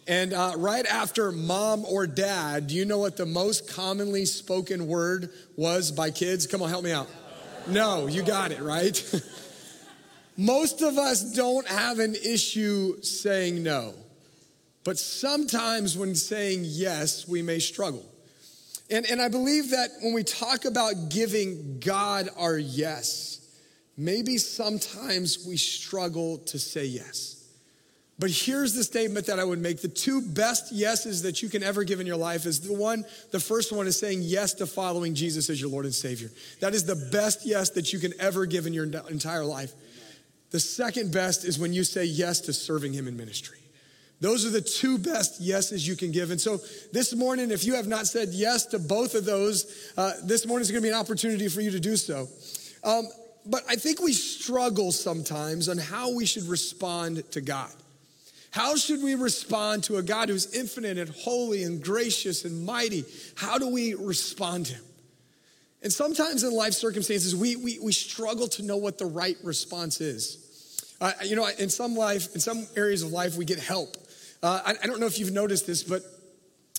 And 0.07 0.33
uh, 0.33 0.53
right 0.57 0.85
after 0.87 1.33
mom 1.33 1.85
or 1.85 2.07
dad, 2.07 2.67
do 2.67 2.75
you 2.75 2.85
know 2.85 2.99
what 2.99 3.17
the 3.17 3.27
most 3.27 3.69
commonly 3.71 4.27
spoken 4.27 4.87
word 4.87 5.31
was 5.57 5.91
by 5.91 6.11
kids? 6.11 6.47
Come 6.47 6.63
on, 6.63 6.69
help 6.69 6.85
me 6.85 6.93
out. 6.93 7.09
No, 7.67 8.07
you 8.07 8.23
got 8.23 8.53
it, 8.53 8.61
right? 8.61 9.23
most 10.37 10.83
of 10.83 10.99
us 10.99 11.33
don't 11.33 11.67
have 11.67 11.99
an 11.99 12.15
issue 12.15 13.01
saying 13.01 13.63
no. 13.63 13.95
But 14.85 14.99
sometimes 14.99 15.97
when 15.97 16.15
saying 16.15 16.61
yes, 16.65 17.27
we 17.27 17.41
may 17.41 17.59
struggle. 17.59 18.05
And, 18.91 19.07
and 19.07 19.23
I 19.23 19.29
believe 19.29 19.71
that 19.71 19.89
when 20.03 20.13
we 20.13 20.23
talk 20.25 20.67
about 20.67 21.09
giving 21.09 21.81
God 21.81 22.29
our 22.37 22.59
yes, 22.59 23.41
maybe 23.97 24.39
sometimes 24.39 25.47
we 25.47 25.57
struggle 25.57 26.39
to 26.39 26.59
say 26.59 26.85
yes. 26.85 27.35
But 28.19 28.31
here's 28.31 28.75
the 28.75 28.85
statement 28.85 29.27
that 29.27 29.41
I 29.41 29.45
would 29.45 29.59
make. 29.59 29.81
The 29.81 29.89
two 29.89 30.21
best 30.21 30.73
yeses 30.73 31.23
that 31.23 31.43
you 31.43 31.49
can 31.49 31.65
ever 31.65 31.83
give 31.83 31.99
in 31.99 32.07
your 32.07 32.17
life 32.17 32.47
is 32.47 32.61
the 32.61 32.73
one, 32.73 33.05
the 33.33 33.41
first 33.41 33.73
one 33.73 33.89
is 33.89 33.99
saying 33.99 34.21
yes 34.23 34.55
to 34.55 34.67
following 34.67 35.15
Jesus 35.15 35.51
as 35.51 35.61
your 35.61 35.71
Lord 35.71 35.85
and 35.85 35.95
Savior. 35.95 36.31
That 36.61 36.75
is 36.75 36.85
the 36.85 37.09
best 37.11 37.45
yes 37.45 37.71
that 37.71 37.93
you 37.93 37.99
can 37.99 38.13
ever 38.21 38.47
give 38.47 38.67
in 38.67 38.73
your 38.73 38.85
entire 38.85 39.45
life. 39.45 39.73
The 40.51 40.61
second 40.61 41.13
best 41.13 41.45
is 41.45 41.59
when 41.59 41.73
you 41.73 41.83
say 41.83 42.05
yes 42.05 42.41
to 42.43 42.53
serving 42.53 42.93
Him 42.93 43.09
in 43.09 43.17
ministry. 43.17 43.59
Those 44.21 44.47
are 44.47 44.51
the 44.51 44.61
two 44.61 44.97
best 44.97 45.41
yeses 45.41 45.87
you 45.87 45.97
can 45.97 46.13
give. 46.13 46.31
And 46.31 46.41
so 46.41 46.59
this 46.93 47.15
morning, 47.15 47.51
if 47.51 47.65
you 47.65 47.75
have 47.75 47.89
not 47.89 48.07
said 48.07 48.29
yes 48.31 48.65
to 48.67 48.79
both 48.79 49.17
of 49.17 49.25
those, 49.25 49.93
uh, 49.97 50.13
this 50.23 50.47
morning 50.47 50.63
is 50.63 50.71
going 50.71 50.83
to 50.83 50.87
be 50.87 50.93
an 50.93 50.99
opportunity 50.99 51.49
for 51.49 51.61
you 51.61 51.73
to 51.73 51.81
do 51.81 51.97
so. 51.97 52.29
Um, 52.85 53.09
but 53.47 53.63
I 53.69 53.77
think 53.77 54.01
we 54.01 54.13
struggle 54.13 54.93
sometimes 54.93 55.69
on 55.69 55.79
how 55.79 56.15
we 56.15 56.27
should 56.27 56.45
respond 56.45 57.31
to 57.33 57.41
God. 57.41 57.71
How 58.51 58.77
should 58.77 59.03
we 59.03 59.17
respond 59.17 59.85
to 59.85 59.97
a 59.97 60.03
God 60.03 60.29
who's 60.29 60.55
infinite 60.55 60.97
and 60.97 61.11
holy 61.11 61.65
and 61.65 61.83
gracious 61.83 62.45
and 62.45 62.65
mighty? 62.65 63.05
How 63.35 63.59
do 63.59 63.69
we 63.69 63.95
respond 63.95 64.67
to 64.67 64.75
him? 64.75 64.85
And 65.83 65.93
sometimes 65.93 66.45
in 66.45 66.53
life 66.53 66.73
circumstances, 66.73 67.35
we, 67.35 67.57
we, 67.57 67.79
we 67.81 67.93
struggle 67.93 68.47
to 68.49 68.63
know 68.63 68.77
what 68.77 68.97
the 68.97 69.07
right 69.07 69.37
response 69.43 70.01
is. 70.01 70.95
Uh, 71.01 71.13
you 71.25 71.37
know, 71.37 71.47
in 71.59 71.69
some 71.69 71.97
life, 71.97 72.33
in 72.35 72.41
some 72.41 72.67
areas 72.77 73.03
of 73.03 73.11
life, 73.11 73.37
we 73.37 73.45
get 73.45 73.59
help. 73.59 73.97
Uh, 74.43 74.63
I, 74.65 74.75
I 74.83 74.87
don't 74.87 75.01
know 75.01 75.07
if 75.07 75.19
you've 75.19 75.33
noticed 75.33 75.67
this, 75.67 75.83
but 75.83 76.03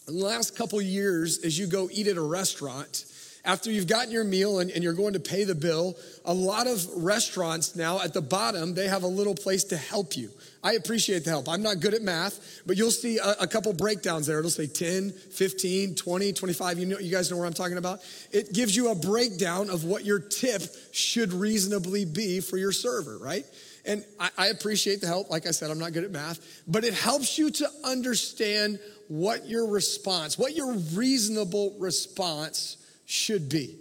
in 0.07 0.17
the 0.17 0.25
last 0.25 0.57
couple 0.57 0.81
years, 0.81 1.39
as 1.43 1.59
you 1.59 1.67
go 1.67 1.89
eat 1.91 2.07
at 2.07 2.17
a 2.17 2.21
restaurant, 2.21 3.05
after 3.45 3.71
you've 3.71 3.87
gotten 3.87 4.11
your 4.11 4.23
meal 4.23 4.59
and, 4.59 4.71
and, 4.71 4.83
you're 4.83 4.93
going 4.93 5.13
to 5.13 5.19
pay 5.19 5.43
the 5.43 5.55
bill, 5.55 5.95
a 6.25 6.33
lot 6.33 6.67
of 6.67 6.85
restaurants 6.95 7.75
now 7.75 8.01
at 8.01 8.13
the 8.13 8.21
bottom, 8.21 8.73
they 8.73 8.87
have 8.87 9.03
a 9.03 9.07
little 9.07 9.35
place 9.35 9.63
to 9.65 9.77
help 9.77 10.17
you. 10.17 10.29
I 10.63 10.73
appreciate 10.73 11.23
the 11.23 11.29
help. 11.29 11.47
I'm 11.47 11.61
not 11.61 11.79
good 11.79 11.93
at 11.93 12.01
math, 12.01 12.61
but 12.65 12.75
you'll 12.75 12.89
see 12.89 13.19
a, 13.19 13.35
a 13.41 13.47
couple 13.47 13.71
breakdowns 13.73 14.25
there. 14.25 14.39
It'll 14.39 14.49
say 14.49 14.65
10, 14.65 15.11
15, 15.11 15.95
20, 15.95 16.33
25. 16.33 16.79
You 16.79 16.85
know, 16.87 16.99
you 16.99 17.11
guys 17.11 17.29
know 17.29 17.37
where 17.37 17.45
I'm 17.45 17.53
talking 17.53 17.77
about. 17.77 17.99
It 18.31 18.51
gives 18.51 18.75
you 18.75 18.89
a 18.89 18.95
breakdown 18.95 19.69
of 19.69 19.83
what 19.83 20.05
your 20.05 20.19
tip 20.19 20.63
should 20.91 21.31
reasonably 21.31 22.05
be 22.05 22.39
for 22.39 22.57
your 22.57 22.71
server, 22.71 23.19
right? 23.19 23.45
And 23.85 24.03
I, 24.19 24.29
I 24.37 24.47
appreciate 24.47 25.01
the 25.01 25.07
help. 25.07 25.29
Like 25.29 25.45
I 25.45 25.51
said, 25.51 25.69
I'm 25.69 25.77
not 25.77 25.93
good 25.93 26.03
at 26.03 26.11
math, 26.11 26.63
but 26.67 26.83
it 26.83 26.95
helps 26.95 27.37
you 27.37 27.51
to 27.51 27.69
understand 27.83 28.79
what 29.07 29.47
your 29.47 29.67
response, 29.67 30.37
what 30.37 30.55
your 30.55 30.73
reasonable 30.73 31.75
response 31.77 32.77
should 33.05 33.49
be. 33.49 33.75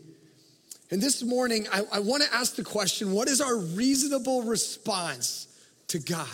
And 0.91 1.03
this 1.03 1.23
morning, 1.23 1.67
I, 1.73 1.83
I 1.93 2.01
want 2.01 2.23
to 2.23 2.35
ask 2.35 2.57
the 2.57 2.65
question 2.65 3.13
what 3.13 3.29
is 3.29 3.41
our 3.41 3.57
reasonable 3.57 4.43
response 4.43 5.49
to 5.89 5.99
God? 5.99 6.29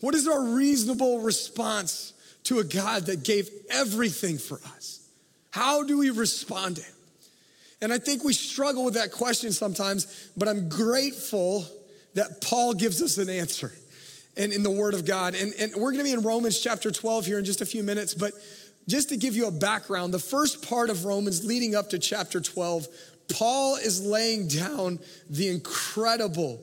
What 0.00 0.14
is 0.14 0.28
our 0.28 0.42
reasonable 0.42 1.20
response 1.20 2.12
to 2.44 2.60
a 2.60 2.64
God 2.64 3.06
that 3.06 3.24
gave 3.24 3.50
everything 3.68 4.38
for 4.38 4.60
us? 4.76 5.06
How 5.50 5.82
do 5.82 5.98
we 5.98 6.10
respond 6.10 6.76
to 6.76 6.82
Him? 6.82 6.94
And 7.80 7.92
I 7.92 7.98
think 7.98 8.24
we 8.24 8.32
struggle 8.32 8.84
with 8.84 8.94
that 8.94 9.12
question 9.12 9.52
sometimes, 9.52 10.30
but 10.36 10.48
I'm 10.48 10.68
grateful 10.68 11.64
that 12.14 12.40
Paul 12.40 12.74
gives 12.74 13.02
us 13.02 13.18
an 13.18 13.28
answer 13.28 13.72
and 14.36 14.52
in 14.52 14.62
the 14.62 14.70
Word 14.70 14.94
of 14.94 15.04
God. 15.04 15.34
And, 15.34 15.52
and 15.58 15.72
we're 15.74 15.92
going 15.92 15.98
to 15.98 16.04
be 16.04 16.12
in 16.12 16.22
Romans 16.22 16.60
chapter 16.60 16.90
12 16.90 17.26
here 17.26 17.38
in 17.38 17.44
just 17.44 17.60
a 17.60 17.66
few 17.66 17.82
minutes, 17.82 18.14
but 18.14 18.32
just 18.88 19.10
to 19.10 19.16
give 19.16 19.36
you 19.36 19.46
a 19.46 19.52
background, 19.52 20.12
the 20.12 20.18
first 20.18 20.66
part 20.66 20.90
of 20.90 21.04
Romans 21.04 21.44
leading 21.44 21.74
up 21.74 21.90
to 21.90 21.98
chapter 21.98 22.40
12, 22.40 22.88
Paul 23.28 23.76
is 23.76 24.04
laying 24.04 24.48
down 24.48 24.98
the 25.28 25.48
incredible, 25.48 26.58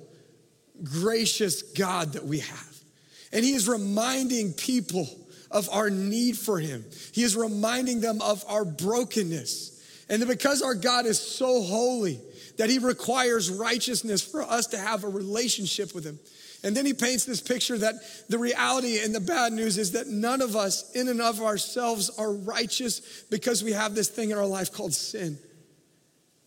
gracious 0.84 1.62
God 1.62 2.14
that 2.14 2.26
we 2.26 2.40
have. 2.40 2.76
And 3.32 3.46
he 3.46 3.54
is 3.54 3.70
reminding 3.70 4.54
people 4.54 5.08
of 5.52 5.70
our 5.72 5.90
need 5.90 6.38
for 6.38 6.60
him. 6.60 6.84
He 7.14 7.24
is 7.24 7.36
reminding 7.36 8.02
them 8.02 8.22
of 8.22 8.44
our 8.48 8.66
brokenness. 8.66 10.06
And 10.10 10.22
that 10.22 10.28
because 10.28 10.62
our 10.62 10.76
God 10.76 11.06
is 11.06 11.20
so 11.20 11.62
holy, 11.62 12.20
that 12.58 12.70
he 12.70 12.80
requires 12.80 13.50
righteousness 13.50 14.22
for 14.22 14.42
us 14.42 14.68
to 14.68 14.78
have 14.78 15.04
a 15.04 15.10
relationship 15.10 15.94
with 15.94 16.06
him. 16.06 16.20
And 16.66 16.76
then 16.76 16.84
he 16.84 16.94
paints 16.94 17.26
this 17.26 17.42
picture 17.42 17.78
that 17.78 17.94
the 18.28 18.40
reality 18.40 19.00
and 19.00 19.14
the 19.14 19.20
bad 19.20 19.54
news 19.54 19.78
is 19.78 19.92
that 19.92 20.08
none 20.08 20.42
of 20.42 20.56
us, 20.56 20.92
in 20.94 21.08
and 21.10 21.22
of 21.22 21.40
ourselves, 21.40 22.10
are 22.18 22.34
righteous 22.34 23.24
because 23.30 23.64
we 23.64 23.72
have 23.72 23.94
this 23.94 24.10
thing 24.10 24.32
in 24.32 24.38
our 24.38 24.48
life 24.48 24.74
called 24.74 24.92
sin. 24.92 25.38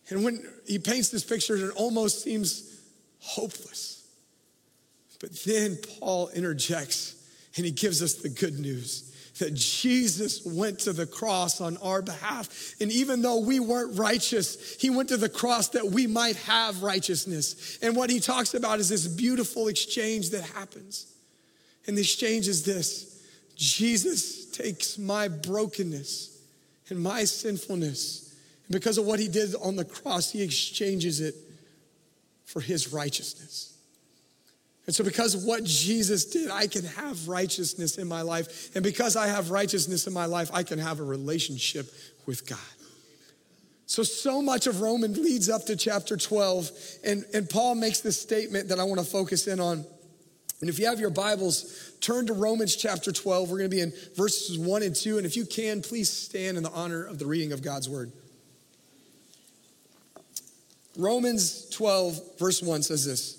And 0.09 0.25
when 0.25 0.45
he 0.67 0.77
paints 0.77 1.07
this 1.07 1.23
picture, 1.23 1.55
it 1.55 1.73
almost 1.77 2.21
seems 2.21 2.81
hopeless. 3.19 4.05
But 5.21 5.31
then 5.45 5.77
Paul 5.99 6.27
interjects 6.35 7.15
and 7.55 7.65
he 7.65 7.71
gives 7.71 8.03
us 8.03 8.15
the 8.15 8.29
good 8.29 8.59
news 8.59 9.08
that 9.39 9.53
Jesus 9.53 10.45
went 10.45 10.79
to 10.79 10.93
the 10.93 11.05
cross 11.05 11.59
on 11.59 11.77
our 11.77 12.01
behalf. 12.01 12.75
And 12.79 12.91
even 12.91 13.21
though 13.21 13.39
we 13.39 13.59
weren't 13.59 13.97
righteous, 13.97 14.77
he 14.79 14.89
went 14.89 15.09
to 15.09 15.17
the 15.17 15.29
cross 15.29 15.69
that 15.69 15.85
we 15.85 16.07
might 16.07 16.35
have 16.37 16.83
righteousness. 16.83 17.79
And 17.81 17.95
what 17.95 18.09
he 18.09 18.19
talks 18.19 18.53
about 18.53 18.79
is 18.79 18.89
this 18.89 19.07
beautiful 19.07 19.67
exchange 19.67 20.29
that 20.31 20.43
happens. 20.43 21.07
And 21.87 21.97
the 21.97 22.01
exchange 22.01 22.47
is 22.47 22.63
this 22.63 23.23
Jesus 23.55 24.45
takes 24.51 24.97
my 24.97 25.27
brokenness 25.27 26.37
and 26.89 27.01
my 27.01 27.23
sinfulness. 27.23 28.35
And 28.67 28.73
because 28.73 28.97
of 28.97 29.05
what 29.05 29.19
he 29.19 29.27
did 29.27 29.55
on 29.55 29.75
the 29.75 29.85
cross, 29.85 30.31
he 30.31 30.43
exchanges 30.43 31.19
it 31.19 31.35
for 32.45 32.61
his 32.61 32.93
righteousness. 32.93 33.68
And 34.89 34.95
so, 34.95 35.03
because 35.03 35.35
of 35.35 35.43
what 35.43 35.63
Jesus 35.65 36.25
did, 36.25 36.49
I 36.49 36.65
can 36.65 36.83
have 36.83 37.27
righteousness 37.27 37.99
in 37.99 38.07
my 38.07 38.23
life. 38.23 38.73
And 38.73 38.83
because 38.83 39.15
I 39.15 39.27
have 39.27 39.51
righteousness 39.51 40.07
in 40.07 40.13
my 40.13 40.25
life, 40.25 40.49
I 40.51 40.63
can 40.63 40.79
have 40.79 40.99
a 40.99 41.03
relationship 41.03 41.93
with 42.25 42.49
God. 42.49 42.57
So, 43.85 44.01
so 44.01 44.41
much 44.41 44.65
of 44.65 44.81
Romans 44.81 45.19
leads 45.19 45.47
up 45.47 45.67
to 45.67 45.75
chapter 45.75 46.17
12. 46.17 46.71
And, 47.03 47.23
and 47.35 47.47
Paul 47.47 47.75
makes 47.75 47.99
this 47.99 48.19
statement 48.19 48.69
that 48.69 48.79
I 48.79 48.83
want 48.83 48.99
to 48.99 49.05
focus 49.05 49.45
in 49.45 49.59
on. 49.59 49.85
And 50.59 50.71
if 50.71 50.79
you 50.79 50.87
have 50.87 50.99
your 50.99 51.11
Bibles, 51.11 51.91
turn 52.01 52.25
to 52.25 52.33
Romans 52.33 52.75
chapter 52.75 53.11
12. 53.11 53.51
We're 53.51 53.59
going 53.59 53.69
to 53.69 53.75
be 53.75 53.83
in 53.83 53.93
verses 54.15 54.57
1 54.57 54.81
and 54.81 54.95
2. 54.95 55.17
And 55.17 55.25
if 55.27 55.37
you 55.37 55.45
can, 55.45 55.83
please 55.83 56.09
stand 56.11 56.57
in 56.57 56.63
the 56.63 56.71
honor 56.71 57.05
of 57.05 57.19
the 57.19 57.27
reading 57.27 57.51
of 57.51 57.61
God's 57.61 57.87
word. 57.87 58.11
Romans 60.97 61.69
12, 61.69 62.39
verse 62.39 62.63
1 62.63 62.81
says 62.81 63.05
this. 63.05 63.38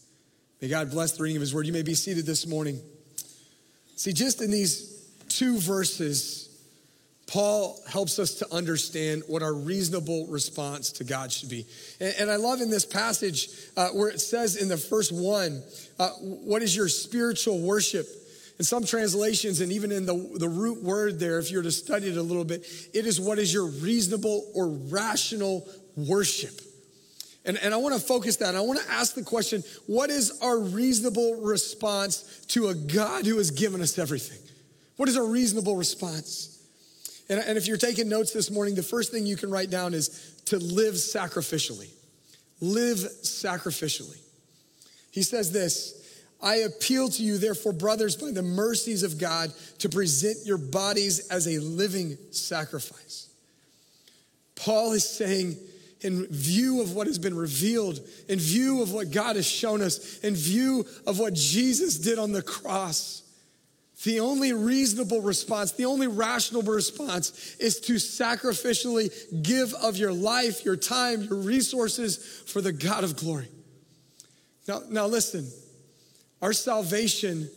May 0.61 0.67
God 0.67 0.91
bless 0.91 1.13
the 1.13 1.23
reading 1.23 1.37
of 1.37 1.41
his 1.41 1.55
word. 1.55 1.65
You 1.65 1.73
may 1.73 1.81
be 1.81 1.95
seated 1.95 2.27
this 2.27 2.45
morning. 2.45 2.79
See, 3.95 4.13
just 4.13 4.43
in 4.43 4.51
these 4.51 5.09
two 5.27 5.57
verses, 5.57 6.49
Paul 7.25 7.79
helps 7.89 8.19
us 8.19 8.35
to 8.35 8.53
understand 8.53 9.23
what 9.25 9.41
our 9.41 9.55
reasonable 9.55 10.27
response 10.27 10.91
to 10.93 11.03
God 11.03 11.31
should 11.31 11.49
be. 11.49 11.65
And, 11.99 12.13
and 12.19 12.31
I 12.31 12.35
love 12.35 12.61
in 12.61 12.69
this 12.69 12.85
passage 12.85 13.49
uh, 13.75 13.87
where 13.89 14.09
it 14.09 14.21
says 14.21 14.55
in 14.55 14.67
the 14.67 14.77
first 14.77 15.11
one, 15.11 15.63
uh, 15.97 16.09
what 16.19 16.61
is 16.61 16.75
your 16.75 16.89
spiritual 16.89 17.59
worship? 17.59 18.05
In 18.59 18.65
some 18.65 18.85
translations, 18.85 19.61
and 19.61 19.71
even 19.71 19.91
in 19.91 20.05
the, 20.05 20.35
the 20.35 20.49
root 20.49 20.83
word 20.83 21.19
there, 21.19 21.39
if 21.39 21.49
you 21.49 21.57
were 21.57 21.63
to 21.63 21.71
study 21.71 22.07
it 22.07 22.17
a 22.17 22.21
little 22.21 22.45
bit, 22.45 22.67
it 22.93 23.07
is 23.07 23.19
what 23.19 23.39
is 23.39 23.51
your 23.51 23.65
reasonable 23.65 24.45
or 24.53 24.67
rational 24.67 25.67
worship. 25.95 26.53
And, 27.43 27.57
and 27.57 27.73
I 27.73 27.77
want 27.77 27.95
to 27.95 28.01
focus 28.01 28.37
that. 28.37 28.55
I 28.55 28.61
want 28.61 28.79
to 28.79 28.91
ask 28.91 29.15
the 29.15 29.23
question 29.23 29.63
what 29.87 30.09
is 30.09 30.39
our 30.41 30.59
reasonable 30.59 31.41
response 31.41 32.45
to 32.49 32.67
a 32.67 32.75
God 32.75 33.25
who 33.25 33.37
has 33.37 33.51
given 33.51 33.81
us 33.81 33.97
everything? 33.97 34.37
What 34.97 35.09
is 35.09 35.17
our 35.17 35.25
reasonable 35.25 35.75
response? 35.75 36.59
And, 37.29 37.39
and 37.39 37.57
if 37.57 37.67
you're 37.67 37.77
taking 37.77 38.09
notes 38.09 38.33
this 38.33 38.51
morning, 38.51 38.75
the 38.75 38.83
first 38.83 39.11
thing 39.11 39.25
you 39.25 39.37
can 39.37 39.49
write 39.49 39.69
down 39.69 39.93
is 39.93 40.39
to 40.45 40.57
live 40.57 40.95
sacrificially. 40.95 41.89
Live 42.59 42.97
sacrificially. 42.97 44.19
He 45.09 45.23
says 45.23 45.51
this 45.51 45.97
I 46.43 46.57
appeal 46.57 47.09
to 47.09 47.23
you, 47.23 47.37
therefore, 47.37 47.73
brothers, 47.73 48.15
by 48.15 48.31
the 48.31 48.43
mercies 48.43 49.03
of 49.03 49.19
God, 49.19 49.51
to 49.79 49.89
present 49.89 50.45
your 50.45 50.57
bodies 50.57 51.27
as 51.29 51.47
a 51.47 51.59
living 51.59 52.17
sacrifice. 52.31 53.29
Paul 54.55 54.93
is 54.93 55.07
saying, 55.07 55.57
in 56.01 56.25
view 56.27 56.81
of 56.81 56.93
what 56.93 57.07
has 57.07 57.19
been 57.19 57.35
revealed, 57.35 57.99
in 58.27 58.39
view 58.39 58.81
of 58.81 58.91
what 58.91 59.11
God 59.11 59.35
has 59.35 59.45
shown 59.45 59.81
us, 59.81 60.19
in 60.19 60.35
view 60.35 60.85
of 61.05 61.19
what 61.19 61.33
Jesus 61.33 61.97
did 61.97 62.17
on 62.17 62.31
the 62.31 62.41
cross, 62.41 63.21
the 64.03 64.19
only 64.19 64.51
reasonable 64.51 65.21
response, 65.21 65.73
the 65.73 65.85
only 65.85 66.07
rational 66.07 66.63
response 66.63 67.55
is 67.59 67.79
to 67.81 67.93
sacrificially 67.93 69.11
give 69.43 69.73
of 69.75 69.95
your 69.97 70.11
life, 70.11 70.65
your 70.65 70.75
time, 70.75 71.21
your 71.21 71.37
resources 71.37 72.17
for 72.47 72.61
the 72.61 72.73
God 72.73 73.03
of 73.03 73.15
glory. 73.15 73.47
Now, 74.67 74.81
now 74.89 75.05
listen, 75.05 75.47
our 76.41 76.53
salvation 76.53 77.49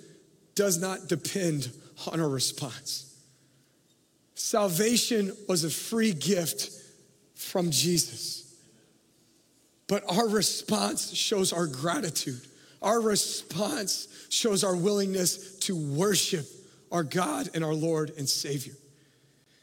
does 0.54 0.78
not 0.78 1.08
depend 1.08 1.70
on 2.12 2.20
our 2.20 2.28
response. 2.28 3.10
Salvation 4.34 5.32
was 5.48 5.64
a 5.64 5.70
free 5.70 6.12
gift 6.12 6.70
from 7.34 7.70
Jesus. 7.70 8.33
But 9.86 10.04
our 10.08 10.28
response 10.28 11.14
shows 11.14 11.52
our 11.52 11.66
gratitude. 11.66 12.40
Our 12.80 13.00
response 13.00 14.08
shows 14.30 14.64
our 14.64 14.76
willingness 14.76 15.56
to 15.60 15.76
worship 15.76 16.46
our 16.90 17.02
God 17.02 17.50
and 17.54 17.64
our 17.64 17.74
Lord 17.74 18.12
and 18.16 18.28
Savior. 18.28 18.74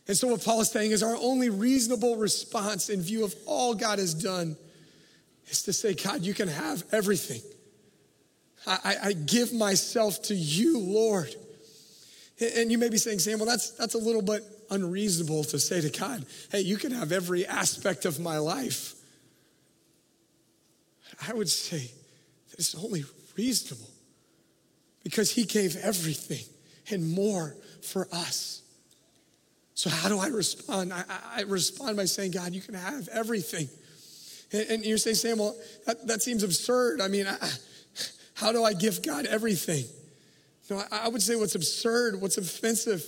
And 0.07 0.17
so, 0.17 0.27
what 0.27 0.43
Paul 0.43 0.61
is 0.61 0.69
saying 0.69 0.91
is 0.91 1.03
our 1.03 1.15
only 1.15 1.49
reasonable 1.49 2.17
response 2.17 2.89
in 2.89 3.01
view 3.01 3.23
of 3.23 3.33
all 3.45 3.73
God 3.75 3.99
has 3.99 4.13
done 4.13 4.57
is 5.47 5.63
to 5.63 5.73
say, 5.73 5.93
God, 5.93 6.21
you 6.21 6.33
can 6.33 6.47
have 6.47 6.83
everything. 6.91 7.41
I, 8.65 8.95
I 9.03 9.13
give 9.13 9.53
myself 9.53 10.21
to 10.23 10.35
you, 10.35 10.79
Lord. 10.79 11.33
And 12.57 12.71
you 12.71 12.77
may 12.77 12.89
be 12.89 12.97
saying, 12.97 13.19
Sam, 13.19 13.39
well, 13.39 13.47
that's, 13.47 13.71
that's 13.71 13.93
a 13.93 13.99
little 13.99 14.21
bit 14.21 14.43
unreasonable 14.69 15.43
to 15.45 15.59
say 15.59 15.81
to 15.81 15.89
God, 15.89 16.25
hey, 16.51 16.61
you 16.61 16.77
can 16.77 16.91
have 16.91 17.11
every 17.11 17.45
aspect 17.45 18.05
of 18.05 18.19
my 18.19 18.37
life. 18.37 18.95
I 21.27 21.33
would 21.33 21.49
say 21.49 21.91
that 22.49 22.59
it's 22.59 22.75
only 22.75 23.03
reasonable 23.37 23.89
because 25.03 25.31
He 25.31 25.45
gave 25.45 25.75
everything 25.77 26.43
and 26.89 27.11
more 27.11 27.55
for 27.81 28.07
us. 28.11 28.61
So, 29.73 29.89
how 29.89 30.09
do 30.09 30.19
I 30.19 30.27
respond? 30.27 30.93
I, 30.93 31.03
I 31.35 31.41
respond 31.43 31.97
by 31.97 32.05
saying, 32.05 32.31
God, 32.31 32.53
you 32.53 32.61
can 32.61 32.75
have 32.75 33.07
everything. 33.09 33.69
And, 34.51 34.69
and 34.69 34.85
you're 34.85 34.97
saying, 34.97 35.15
Sam, 35.15 35.37
well, 35.37 35.55
that, 35.85 36.07
that 36.07 36.21
seems 36.21 36.43
absurd. 36.43 37.01
I 37.01 37.07
mean, 37.07 37.27
I, 37.27 37.37
how 38.33 38.51
do 38.51 38.63
I 38.63 38.73
give 38.73 39.01
God 39.01 39.25
everything? 39.25 39.85
No, 40.69 40.83
I, 40.91 41.05
I 41.05 41.07
would 41.07 41.21
say 41.21 41.35
what's 41.35 41.55
absurd, 41.55 42.21
what's 42.21 42.37
offensive, 42.37 43.03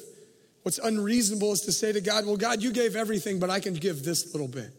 What's 0.63 0.77
unreasonable 0.77 1.51
is 1.51 1.61
to 1.61 1.71
say 1.71 1.91
to 1.91 2.01
God, 2.01 2.25
Well, 2.25 2.37
God, 2.37 2.63
you 2.63 2.71
gave 2.71 2.95
everything, 2.95 3.37
but 3.37 3.49
I 3.49 3.59
can 3.59 3.73
give 3.73 4.03
this 4.03 4.33
little 4.33 4.47
bit. 4.47 4.71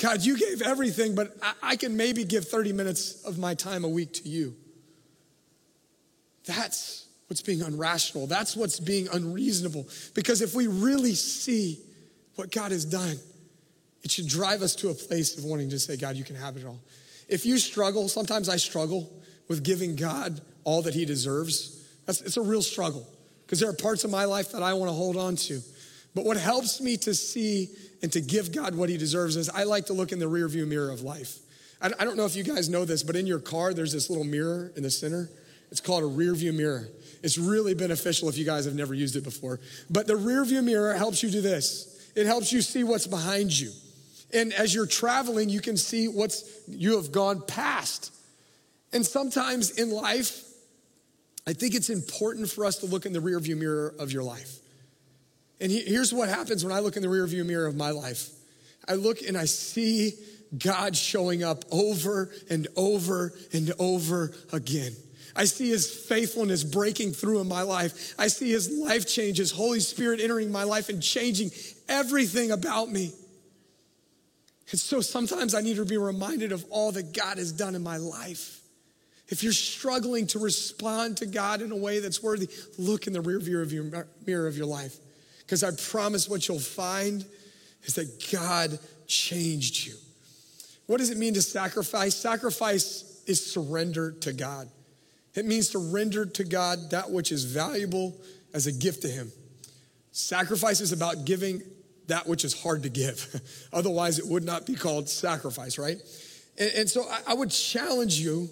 God, 0.00 0.22
you 0.24 0.38
gave 0.38 0.62
everything, 0.62 1.14
but 1.14 1.36
I, 1.62 1.76
can 1.76 1.96
maybe 1.96 2.24
give 2.24 2.46
30 2.48 2.72
minutes 2.72 3.22
of 3.24 3.38
my 3.38 3.54
time 3.54 3.84
a 3.84 3.88
week 3.88 4.14
to 4.14 4.28
you. 4.28 4.56
That's 6.46 7.06
what's 7.28 7.42
being 7.42 7.60
unrational. 7.60 8.26
That's 8.26 8.56
what's 8.56 8.80
being 8.80 9.08
unreasonable. 9.12 9.86
Because 10.14 10.40
if 10.40 10.54
we 10.54 10.68
really 10.68 11.14
see 11.14 11.80
what 12.36 12.50
God 12.50 12.72
has 12.72 12.86
done, 12.86 13.16
it 14.02 14.10
should 14.10 14.26
drive 14.26 14.62
us 14.62 14.74
to 14.76 14.88
a 14.88 14.94
place 14.94 15.36
of 15.36 15.44
wanting 15.44 15.68
to 15.70 15.78
say, 15.78 15.98
God, 15.98 16.16
you 16.16 16.24
can 16.24 16.36
have 16.36 16.56
it 16.56 16.64
all. 16.64 16.80
If 17.28 17.44
you 17.44 17.58
struggle, 17.58 18.08
sometimes 18.08 18.48
I 18.48 18.56
struggle 18.56 19.12
with 19.48 19.62
giving 19.62 19.96
God 19.96 20.40
all 20.64 20.80
that 20.82 20.94
He 20.94 21.04
deserves. 21.04 21.86
That's, 22.06 22.22
it's 22.22 22.38
a 22.38 22.42
real 22.42 22.62
struggle 22.62 23.06
because 23.44 23.60
there 23.60 23.68
are 23.68 23.74
parts 23.74 24.04
of 24.04 24.10
my 24.10 24.24
life 24.24 24.52
that 24.52 24.62
I 24.62 24.72
want 24.72 24.88
to 24.88 24.94
hold 24.94 25.18
on 25.18 25.36
to. 25.36 25.60
But 26.14 26.24
what 26.24 26.36
helps 26.36 26.80
me 26.80 26.96
to 26.98 27.14
see 27.14 27.68
and 28.02 28.12
to 28.12 28.20
give 28.20 28.52
God 28.52 28.74
what 28.74 28.88
he 28.88 28.96
deserves 28.96 29.36
is 29.36 29.48
I 29.48 29.64
like 29.64 29.86
to 29.86 29.92
look 29.92 30.12
in 30.12 30.18
the 30.18 30.26
rearview 30.26 30.66
mirror 30.66 30.90
of 30.90 31.02
life. 31.02 31.38
I 31.82 31.88
don't 32.04 32.16
know 32.18 32.26
if 32.26 32.36
you 32.36 32.44
guys 32.44 32.68
know 32.68 32.84
this, 32.84 33.02
but 33.02 33.16
in 33.16 33.26
your 33.26 33.38
car, 33.38 33.72
there's 33.72 33.92
this 33.92 34.10
little 34.10 34.24
mirror 34.24 34.70
in 34.76 34.82
the 34.82 34.90
center. 34.90 35.30
It's 35.70 35.80
called 35.80 36.02
a 36.02 36.06
rearview 36.06 36.54
mirror. 36.54 36.88
It's 37.22 37.38
really 37.38 37.74
beneficial 37.74 38.28
if 38.28 38.36
you 38.36 38.44
guys 38.44 38.66
have 38.66 38.74
never 38.74 38.92
used 38.92 39.16
it 39.16 39.24
before. 39.24 39.60
But 39.88 40.06
the 40.06 40.14
rearview 40.14 40.62
mirror 40.62 40.92
helps 40.94 41.22
you 41.22 41.30
do 41.30 41.40
this. 41.40 42.10
It 42.14 42.26
helps 42.26 42.52
you 42.52 42.60
see 42.60 42.84
what's 42.84 43.06
behind 43.06 43.58
you. 43.58 43.70
And 44.34 44.52
as 44.52 44.74
you're 44.74 44.86
traveling, 44.86 45.48
you 45.48 45.60
can 45.60 45.78
see 45.78 46.06
what's 46.06 46.44
you 46.68 46.96
have 46.96 47.12
gone 47.12 47.42
past. 47.46 48.12
And 48.92 49.06
sometimes 49.06 49.70
in 49.70 49.90
life, 49.90 50.44
I 51.46 51.54
think 51.54 51.74
it's 51.74 51.88
important 51.88 52.50
for 52.50 52.66
us 52.66 52.76
to 52.78 52.86
look 52.86 53.06
in 53.06 53.12
the 53.12 53.20
rearview 53.20 53.56
mirror 53.56 53.94
of 53.98 54.12
your 54.12 54.22
life. 54.22 54.59
And 55.60 55.70
here's 55.70 56.12
what 56.12 56.28
happens 56.28 56.64
when 56.64 56.72
I 56.72 56.80
look 56.80 56.96
in 56.96 57.02
the 57.02 57.08
rearview 57.08 57.44
mirror 57.44 57.66
of 57.66 57.76
my 57.76 57.90
life 57.90 58.30
I 58.88 58.94
look 58.94 59.20
and 59.22 59.36
I 59.36 59.44
see 59.44 60.14
God 60.56 60.96
showing 60.96 61.44
up 61.44 61.64
over 61.70 62.30
and 62.48 62.66
over 62.76 63.32
and 63.52 63.72
over 63.78 64.32
again. 64.52 64.92
I 65.36 65.44
see 65.44 65.68
his 65.68 65.88
faithfulness 65.88 66.64
breaking 66.64 67.12
through 67.12 67.40
in 67.40 67.46
my 67.48 67.62
life. 67.62 68.14
I 68.18 68.26
see 68.26 68.50
his 68.50 68.70
life 68.70 69.06
change, 69.06 69.38
his 69.38 69.52
Holy 69.52 69.78
Spirit 69.80 70.18
entering 70.20 70.50
my 70.50 70.64
life 70.64 70.88
and 70.88 71.00
changing 71.00 71.50
everything 71.88 72.50
about 72.50 72.90
me. 72.90 73.12
And 74.70 74.80
so 74.80 75.00
sometimes 75.00 75.54
I 75.54 75.60
need 75.60 75.76
to 75.76 75.84
be 75.84 75.98
reminded 75.98 76.52
of 76.52 76.64
all 76.70 76.92
that 76.92 77.12
God 77.12 77.38
has 77.38 77.52
done 77.52 77.74
in 77.74 77.82
my 77.82 77.96
life. 77.96 78.60
If 79.28 79.44
you're 79.44 79.52
struggling 79.52 80.26
to 80.28 80.40
respond 80.40 81.18
to 81.18 81.26
God 81.26 81.62
in 81.62 81.70
a 81.70 81.76
way 81.76 82.00
that's 82.00 82.22
worthy, 82.22 82.48
look 82.78 83.06
in 83.06 83.12
the 83.12 83.20
rear 83.20 83.38
view 83.38 83.60
of 83.60 83.72
your 83.72 84.06
mirror 84.26 84.48
of 84.48 84.56
your 84.56 84.66
life. 84.66 84.96
Because 85.50 85.64
I 85.64 85.72
promise 85.72 86.28
what 86.28 86.46
you'll 86.46 86.60
find 86.60 87.24
is 87.82 87.94
that 87.94 88.24
God 88.30 88.78
changed 89.08 89.84
you. 89.84 89.94
What 90.86 90.98
does 90.98 91.10
it 91.10 91.18
mean 91.18 91.34
to 91.34 91.42
sacrifice? 91.42 92.14
Sacrifice 92.14 93.20
is 93.26 93.44
surrender 93.52 94.12
to 94.12 94.32
God. 94.32 94.68
It 95.34 95.46
means 95.46 95.70
to 95.70 95.80
render 95.80 96.24
to 96.24 96.44
God 96.44 96.90
that 96.90 97.10
which 97.10 97.32
is 97.32 97.42
valuable 97.42 98.16
as 98.54 98.68
a 98.68 98.72
gift 98.72 99.02
to 99.02 99.08
Him. 99.08 99.32
Sacrifice 100.12 100.80
is 100.80 100.92
about 100.92 101.24
giving 101.24 101.62
that 102.06 102.28
which 102.28 102.44
is 102.44 102.62
hard 102.62 102.84
to 102.84 102.88
give. 102.88 103.40
Otherwise, 103.72 104.20
it 104.20 104.28
would 104.28 104.44
not 104.44 104.66
be 104.66 104.76
called 104.76 105.08
sacrifice, 105.08 105.78
right? 105.78 105.96
And, 106.58 106.70
and 106.76 106.88
so 106.88 107.02
I, 107.10 107.22
I 107.26 107.34
would 107.34 107.50
challenge 107.50 108.20
you 108.20 108.48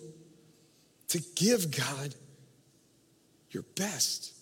to 1.10 1.22
give 1.36 1.70
God 1.70 2.16
your 3.52 3.62
best. 3.76 4.34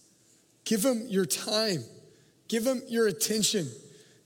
Give 0.64 0.82
Him 0.82 1.04
your 1.10 1.26
time, 1.26 1.84
give 2.48 2.64
Him 2.64 2.82
your 2.88 3.06
attention, 3.06 3.68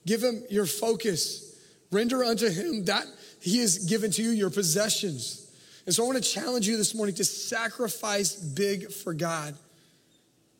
give 0.06 0.22
Him 0.22 0.42
your 0.50 0.66
focus. 0.66 1.46
Render 1.92 2.22
unto 2.22 2.48
Him 2.48 2.84
that 2.84 3.04
He 3.40 3.58
has 3.58 3.78
given 3.78 4.10
to 4.12 4.22
you, 4.22 4.30
your 4.30 4.50
possessions. 4.50 5.50
And 5.86 5.94
so 5.94 6.04
I 6.04 6.06
want 6.06 6.22
to 6.22 6.30
challenge 6.30 6.68
you 6.68 6.76
this 6.76 6.94
morning 6.94 7.14
to 7.16 7.24
sacrifice 7.24 8.34
big 8.36 8.92
for 8.92 9.12
God. 9.12 9.56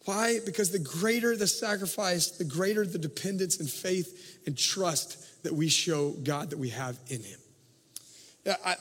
Why? 0.07 0.41
Because 0.45 0.71
the 0.71 0.79
greater 0.79 1.37
the 1.37 1.47
sacrifice, 1.47 2.31
the 2.33 2.45
greater 2.45 2.85
the 2.85 2.99
dependence 2.99 3.61
and 3.61 3.71
faith 3.71 4.41
and 4.47 4.57
trust 4.57 5.43
that 5.45 5.53
we 5.53 5.69
show 5.69 6.11
God 6.25 6.51
that 6.51 6.59
we 6.59 6.71
have 6.71 6.99
in 7.09 7.23
Him. 7.23 7.39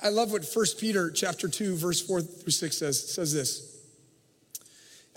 I, 0.01 0.09
love 0.09 0.31
what 0.31 0.45
1 0.51 0.65
Peter 0.79 1.11
chapter 1.11 1.49
2, 1.49 1.75
verse 1.75 2.01
4 2.01 2.21
through 2.21 2.51
6 2.51 2.77
says. 2.77 3.03
It 3.03 3.07
says 3.07 3.33
this. 3.33 3.78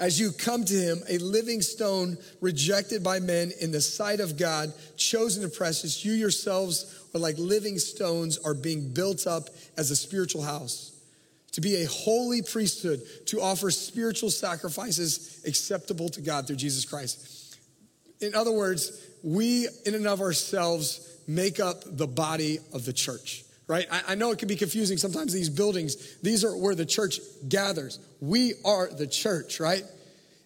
As 0.02 0.18
you 0.18 0.32
come 0.32 0.64
to 0.64 0.74
him, 0.74 1.00
a 1.08 1.18
living 1.18 1.62
stone 1.62 2.18
rejected 2.40 3.04
by 3.04 3.20
men 3.20 3.52
in 3.60 3.70
the 3.70 3.80
sight 3.80 4.18
of 4.18 4.36
God, 4.36 4.72
chosen 4.96 5.44
and 5.44 5.52
precious, 5.52 6.04
you 6.04 6.10
yourselves 6.10 7.06
are 7.14 7.20
like 7.20 7.38
living 7.38 7.78
stones, 7.78 8.36
are 8.36 8.52
being 8.52 8.92
built 8.92 9.28
up 9.28 9.48
as 9.76 9.92
a 9.92 9.96
spiritual 9.96 10.42
house. 10.42 10.90
To 11.52 11.60
be 11.60 11.82
a 11.82 11.86
holy 11.86 12.42
priesthood, 12.42 13.00
to 13.26 13.40
offer 13.40 13.70
spiritual 13.70 14.32
sacrifices 14.32 15.40
acceptable 15.46 16.08
to 16.08 16.20
God 16.20 16.48
through 16.48 16.56
Jesus 16.56 16.84
Christ. 16.84 17.56
In 18.20 18.34
other 18.34 18.50
words, 18.50 19.06
we 19.22 19.68
in 19.86 19.94
and 19.94 20.08
of 20.08 20.20
ourselves 20.20 21.16
make 21.28 21.60
up 21.60 21.84
the 21.86 22.08
body 22.08 22.58
of 22.72 22.84
the 22.84 22.92
church, 22.92 23.41
right? 23.66 23.86
I, 23.90 24.02
I 24.08 24.14
know 24.14 24.30
it 24.30 24.38
can 24.38 24.48
be 24.48 24.56
confusing 24.56 24.98
sometimes, 24.98 25.32
these 25.32 25.48
buildings, 25.48 26.16
these 26.22 26.44
are 26.44 26.56
where 26.56 26.74
the 26.74 26.86
church 26.86 27.20
gathers. 27.48 27.98
We 28.20 28.54
are 28.64 28.88
the 28.88 29.06
church, 29.06 29.60
right? 29.60 29.84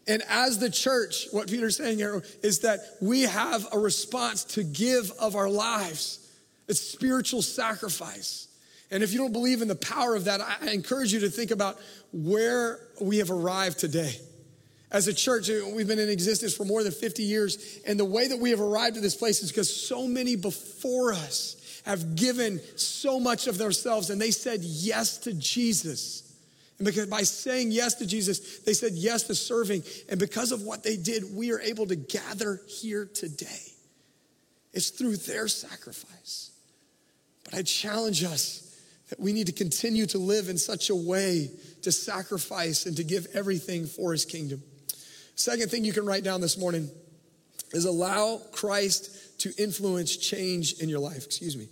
And 0.09 0.23
as 0.29 0.59
the 0.59 0.71
church, 0.71 1.27
what 1.33 1.49
Peter's 1.49 1.77
saying 1.77 1.99
here 1.99 2.23
is 2.43 2.61
that 2.61 2.81
we 3.01 3.23
have 3.23 3.67
a 3.73 3.79
response 3.79 4.45
to 4.45 4.63
give 4.63 5.11
of 5.19 5.35
our 5.35 5.49
lives. 5.49 6.21
It's 6.69 6.81
spiritual 6.81 7.43
sacrifice. 7.43 8.49
And 8.91 9.03
if 9.03 9.13
you 9.13 9.19
don't 9.19 9.33
believe 9.33 9.63
in 9.63 9.69
the 9.69 9.75
power 9.75 10.15
of 10.15 10.25
that, 10.27 10.41
I 10.41 10.71
encourage 10.71 11.13
you 11.13 11.21
to 11.21 11.29
think 11.29 11.51
about 11.51 11.77
where 12.13 12.79
we 13.01 13.19
have 13.19 13.33
arrived 13.33 13.81
today. 13.81 14.15
As 14.93 15.09
a 15.09 15.13
church, 15.13 15.51
uh, 15.51 15.69
we've 15.75 15.89
been 15.89 15.99
in 15.99 16.09
existence 16.09 16.55
for 16.55 16.65
more 16.65 16.85
than 16.85 16.93
50 16.93 17.25
years. 17.25 17.81
And 17.85 17.99
the 17.99 18.05
way 18.05 18.29
that 18.29 18.39
we 18.39 18.51
have 18.51 18.61
arrived 18.61 18.97
at 18.97 19.03
this 19.03 19.17
place 19.17 19.43
is 19.43 19.51
because 19.51 19.75
so 19.75 20.07
many 20.07 20.37
before 20.37 21.13
us 21.13 21.57
have 21.87 22.17
given 22.17 22.61
so 22.77 23.21
much 23.21 23.47
of 23.47 23.59
themselves 23.59 24.11
and 24.11 24.21
they 24.21 24.33
said 24.33 24.61
yes 24.63 25.19
to 25.19 25.33
Jesus. 25.33 26.25
And 26.79 26.85
because 26.85 27.07
by 27.07 27.23
saying 27.23 27.71
yes 27.71 27.95
to 27.95 28.07
Jesus, 28.07 28.59
they 28.59 28.75
said 28.75 28.93
yes 28.93 29.23
to 29.25 29.35
serving. 29.35 29.85
And 30.09 30.21
because 30.21 30.53
of 30.53 30.63
what 30.63 30.83
they 30.83 30.97
did, 30.97 31.25
we 31.35 31.53
are 31.53 31.61
able 31.61 31.87
to 31.87 31.97
gather 31.97 32.61
here 32.67 33.07
today. 33.07 33.63
It's 34.75 34.91
through 34.91 35.17
their 35.17 35.49
sacrifice. 35.49 36.51
But 37.45 37.55
I 37.55 37.63
challenge 37.63 38.25
us 38.25 38.63
that 39.09 39.21
we 39.21 39.33
need 39.33 39.47
to 39.47 39.53
continue 39.53 40.07
to 40.07 40.19
live 40.19 40.49
in 40.49 40.59
such 40.59 40.91
a 40.91 40.97
way 40.97 41.51
to 41.83 41.93
sacrifice 41.93 42.87
and 42.87 42.97
to 42.97 43.05
give 43.05 43.29
everything 43.33 43.87
for 43.87 44.11
his 44.11 44.25
kingdom. 44.25 44.61
Second 45.37 45.71
thing 45.71 45.85
you 45.85 45.93
can 45.93 46.05
write 46.05 46.25
down 46.25 46.41
this 46.41 46.59
morning 46.59 46.91
is 47.73 47.85
allow 47.85 48.41
Christ 48.53 49.39
to 49.41 49.53
influence 49.57 50.17
change 50.17 50.81
in 50.81 50.89
your 50.89 50.99
life. 50.99 51.25
Excuse 51.25 51.57
me. 51.57 51.69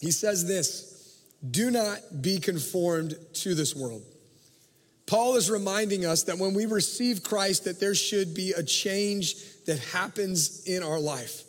He 0.00 0.10
says 0.10 0.46
this 0.46 0.90
do 1.48 1.70
not 1.70 2.20
be 2.20 2.38
conformed 2.38 3.16
to 3.34 3.54
this 3.54 3.74
world. 3.74 4.02
Paul 5.06 5.36
is 5.36 5.50
reminding 5.50 6.04
us 6.04 6.24
that 6.24 6.38
when 6.38 6.54
we 6.54 6.66
receive 6.66 7.22
Christ 7.22 7.64
that 7.64 7.80
there 7.80 7.94
should 7.94 8.34
be 8.34 8.52
a 8.52 8.62
change 8.62 9.36
that 9.64 9.78
happens 9.78 10.64
in 10.66 10.82
our 10.82 11.00
life. 11.00 11.42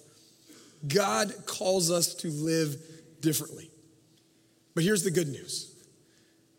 God 0.88 1.34
calls 1.46 1.92
us 1.92 2.16
to 2.16 2.30
live 2.30 2.76
differently. 3.22 3.70
But 4.74 4.84
here's 4.84 5.04
the 5.04 5.12
good 5.12 5.28
news 5.28 5.76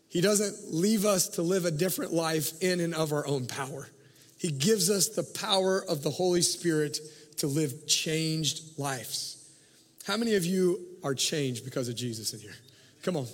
He 0.09 0.21
doesn't 0.21 0.73
leave 0.73 1.05
us 1.05 1.29
to 1.29 1.41
live 1.41 1.65
a 1.65 1.71
different 1.71 2.13
life 2.13 2.61
in 2.61 2.79
and 2.79 2.93
of 2.93 3.11
our 3.11 3.27
own 3.27 3.47
power. 3.47 3.89
He 4.37 4.51
gives 4.51 4.89
us 4.89 5.09
the 5.09 5.23
power 5.23 5.83
of 5.83 6.03
the 6.03 6.09
Holy 6.09 6.41
Spirit 6.41 6.99
to 7.37 7.47
live 7.47 7.87
changed 7.87 8.77
lives. 8.77 9.32
How 10.05 10.17
many 10.17 10.35
of 10.35 10.45
you 10.45 10.81
are 11.03 11.15
changed 11.15 11.63
because 11.63 11.87
of 11.87 11.95
Jesus 11.95 12.33
in 12.33 12.39
here? 12.39 12.55
Come 13.03 13.17
on. 13.17 13.27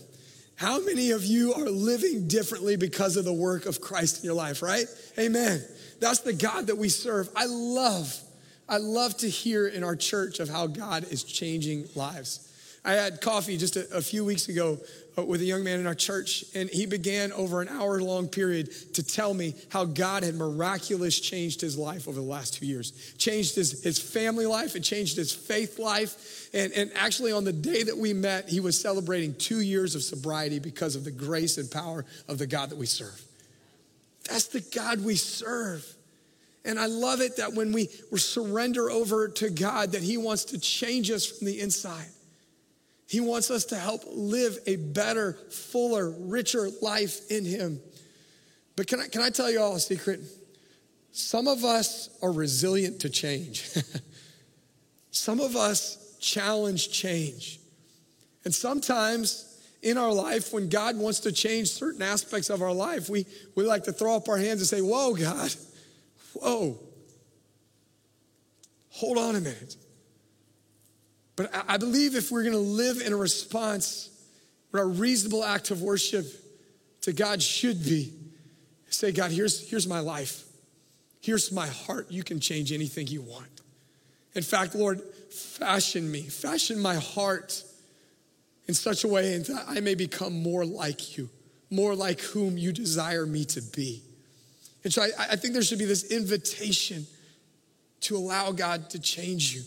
How 0.55 0.79
many 0.81 1.11
of 1.11 1.25
you 1.25 1.53
are 1.53 1.69
living 1.69 2.27
differently 2.27 2.75
because 2.75 3.15
of 3.15 3.23
the 3.23 3.33
work 3.33 3.65
of 3.65 3.79
Christ 3.79 4.19
in 4.19 4.25
your 4.25 4.33
life, 4.33 4.61
right? 4.61 4.85
Amen. 5.17 5.63
That's 5.99 6.19
the 6.19 6.33
God 6.33 6.67
that 6.67 6.77
we 6.77 6.89
serve. 6.89 7.29
I 7.35 7.45
love, 7.45 8.13
I 8.67 8.77
love 8.77 9.15
to 9.17 9.29
hear 9.29 9.67
in 9.67 9.83
our 9.83 9.95
church 9.95 10.39
of 10.39 10.49
how 10.49 10.67
God 10.67 11.05
is 11.11 11.23
changing 11.23 11.87
lives. 11.95 12.45
I 12.83 12.93
had 12.93 13.21
coffee 13.21 13.57
just 13.57 13.77
a, 13.77 13.97
a, 13.97 14.01
few 14.01 14.23
weeks 14.25 14.49
ago 14.49 14.79
Uh, 15.19 15.23
with 15.23 15.41
a 15.41 15.45
young 15.45 15.63
man 15.63 15.79
in 15.79 15.87
our 15.87 15.95
church, 15.95 16.45
and 16.55 16.69
he 16.69 16.85
began 16.85 17.31
over 17.33 17.61
an 17.61 17.67
hour 17.67 18.01
long 18.01 18.27
period 18.27 18.71
to 18.93 19.03
tell 19.03 19.33
me 19.33 19.53
how 19.69 19.85
God 19.85 20.23
had 20.23 20.35
miraculous 20.35 21.19
changed 21.19 21.61
his 21.61 21.77
life 21.77 22.07
over 22.07 22.19
the 22.19 22.25
last 22.25 22.55
two 22.55 22.65
years. 22.65 23.13
Changed 23.17 23.55
his, 23.55 23.83
his 23.83 23.99
family 23.99 24.45
life, 24.45 24.75
it 24.75 24.81
changed 24.81 25.17
his 25.17 25.33
faith 25.33 25.79
life. 25.79 26.49
And, 26.53 26.71
and 26.73 26.91
actually, 26.95 27.31
on 27.31 27.43
the 27.43 27.53
day 27.53 27.83
that 27.83 27.97
we 27.97 28.13
met, 28.13 28.49
he 28.49 28.59
was 28.59 28.79
celebrating 28.79 29.33
two 29.35 29.61
years 29.61 29.95
of 29.95 30.03
sobriety 30.03 30.59
because 30.59 30.95
of 30.95 31.03
the 31.03 31.11
grace 31.11 31.57
and 31.57 31.69
power 31.69 32.05
of 32.27 32.37
the 32.37 32.47
God 32.47 32.69
that 32.69 32.77
we 32.77 32.85
serve. 32.85 33.21
That's 34.29 34.47
the 34.47 34.61
God 34.73 35.03
we 35.03 35.15
serve. 35.15 35.85
And 36.65 36.79
I 36.79 36.85
love 36.85 37.21
it 37.21 37.37
that 37.37 37.53
when 37.53 37.71
we 37.71 37.87
surrender 38.15 38.89
over 38.89 39.27
to 39.27 39.49
God, 39.49 39.93
that 39.93 40.03
He 40.03 40.17
wants 40.17 40.45
to 40.45 40.59
change 40.59 41.09
us 41.09 41.25
from 41.25 41.47
the 41.47 41.59
inside. 41.59 42.07
He 43.09 43.21
wants 43.21 43.49
us 43.49 43.65
to 43.65 43.75
help 43.75 44.03
live 44.05 44.59
a 44.67 44.75
better, 44.75 45.33
fuller, 45.49 46.11
richer 46.11 46.69
life 46.79 47.31
in 47.31 47.43
Him. 47.43 47.81
But 48.75 48.85
can 48.85 48.99
I, 48.99 49.07
can 49.07 49.23
I 49.23 49.31
tell 49.31 49.49
you 49.49 49.59
all 49.59 49.75
a 49.75 49.79
secret? 49.79 50.19
Some 51.11 51.47
of 51.47 51.65
us 51.65 52.11
are 52.21 52.31
resilient 52.31 53.01
to 53.01 53.09
change. 53.09 53.67
Some 55.11 55.39
of 55.39 55.55
us 55.55 56.17
challenge 56.21 56.91
change. 56.91 57.59
And 58.45 58.53
sometimes 58.53 59.59
in 59.81 59.97
our 59.97 60.13
life, 60.13 60.53
when 60.53 60.69
God 60.69 60.95
wants 60.95 61.21
to 61.21 61.31
change 61.31 61.71
certain 61.71 62.03
aspects 62.03 62.51
of 62.51 62.61
our 62.61 62.73
life, 62.73 63.09
we, 63.09 63.25
we 63.55 63.63
like 63.63 63.85
to 63.85 63.91
throw 63.91 64.17
up 64.17 64.29
our 64.29 64.37
hands 64.37 64.59
and 64.59 64.67
say, 64.67 64.81
Whoa, 64.81 65.15
God, 65.15 65.51
whoa. 66.33 66.77
Hold 68.91 69.17
on 69.17 69.35
a 69.35 69.41
minute. 69.41 69.77
But 71.39 71.51
I 71.69 71.77
believe 71.77 72.15
if 72.17 72.31
we're 72.31 72.43
going 72.43 72.51
to 72.51 72.59
live 72.59 72.99
in 72.99 73.13
a 73.13 73.15
response, 73.15 74.09
where 74.71 74.83
a 74.83 74.87
reasonable 74.87 75.45
act 75.45 75.71
of 75.71 75.81
worship 75.81 76.25
to 77.03 77.13
God 77.13 77.41
should 77.41 77.81
be 77.81 78.11
say, 78.89 79.13
God, 79.13 79.31
here's, 79.31 79.69
here's 79.69 79.87
my 79.87 80.01
life. 80.01 80.43
Here's 81.21 81.49
my 81.49 81.67
heart. 81.67 82.07
You 82.11 82.23
can 82.23 82.41
change 82.41 82.73
anything 82.73 83.07
you 83.07 83.21
want. 83.21 83.61
In 84.35 84.43
fact, 84.43 84.75
Lord, 84.75 85.01
fashion 85.31 86.11
me, 86.11 86.23
fashion 86.23 86.77
my 86.77 86.95
heart 86.95 87.63
in 88.67 88.73
such 88.73 89.05
a 89.05 89.07
way 89.07 89.37
that 89.37 89.63
I 89.65 89.79
may 89.79 89.95
become 89.95 90.43
more 90.43 90.65
like 90.65 91.17
you 91.17 91.29
more 91.69 91.95
like 91.95 92.19
whom 92.19 92.57
you 92.57 92.71
desire 92.71 93.25
me 93.25 93.45
to 93.45 93.61
be. 93.61 94.01
And 94.83 94.91
so 94.91 95.03
I, 95.03 95.09
I 95.31 95.35
think 95.35 95.53
there 95.53 95.61
should 95.61 95.79
be 95.79 95.85
this 95.85 96.11
invitation 96.11 97.05
to 98.01 98.17
allow 98.17 98.51
God 98.51 98.89
to 98.89 98.99
change 98.99 99.53
you. 99.53 99.61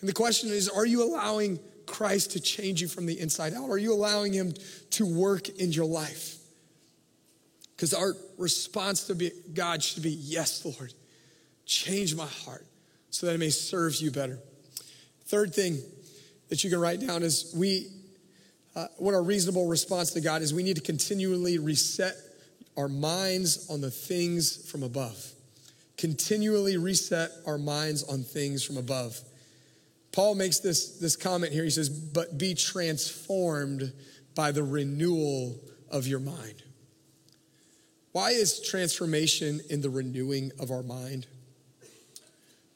And 0.00 0.08
the 0.08 0.14
question 0.14 0.50
is 0.50 0.68
are 0.68 0.86
you 0.86 1.02
allowing 1.02 1.58
Christ 1.86 2.32
to 2.32 2.40
change 2.40 2.80
you 2.80 2.88
from 2.88 3.06
the 3.06 3.18
inside 3.18 3.52
out? 3.54 3.68
Are 3.68 3.78
you 3.78 3.92
allowing 3.92 4.32
Him 4.32 4.54
to 4.90 5.06
work 5.06 5.48
in 5.48 5.72
your 5.72 5.86
life? 5.86 6.36
Because 7.76 7.94
our 7.94 8.14
response 8.38 9.04
to 9.04 9.30
God 9.52 9.82
should 9.82 10.02
be, 10.02 10.10
Yes, 10.10 10.64
Lord, 10.64 10.92
change 11.66 12.14
my 12.14 12.26
heart 12.26 12.66
so 13.10 13.26
that 13.26 13.34
it 13.34 13.38
may 13.38 13.50
serve 13.50 13.96
you 13.96 14.10
better. 14.10 14.38
Third 15.26 15.54
thing 15.54 15.78
that 16.48 16.64
you 16.64 16.70
can 16.70 16.80
write 16.80 17.00
down 17.00 17.22
is 17.22 17.52
we, 17.56 17.88
uh, 18.74 18.86
what 18.98 19.14
our 19.14 19.22
reasonable 19.22 19.66
response 19.66 20.10
to 20.12 20.20
God 20.20 20.42
is 20.42 20.52
we 20.52 20.62
need 20.62 20.76
to 20.76 20.82
continually 20.82 21.58
reset 21.58 22.14
our 22.76 22.88
minds 22.88 23.68
on 23.70 23.80
the 23.80 23.90
things 23.90 24.68
from 24.70 24.82
above. 24.82 25.32
Continually 25.96 26.76
reset 26.76 27.30
our 27.46 27.58
minds 27.58 28.02
on 28.04 28.22
things 28.22 28.64
from 28.64 28.76
above. 28.76 29.20
Paul 30.12 30.34
makes 30.34 30.58
this, 30.58 30.98
this 30.98 31.16
comment 31.16 31.52
here. 31.52 31.64
He 31.64 31.70
says, 31.70 31.88
But 31.88 32.38
be 32.38 32.54
transformed 32.54 33.92
by 34.34 34.52
the 34.52 34.62
renewal 34.62 35.58
of 35.90 36.06
your 36.06 36.20
mind. 36.20 36.62
Why 38.12 38.30
is 38.30 38.60
transformation 38.60 39.60
in 39.70 39.82
the 39.82 39.90
renewing 39.90 40.50
of 40.58 40.70
our 40.70 40.82
mind? 40.82 41.26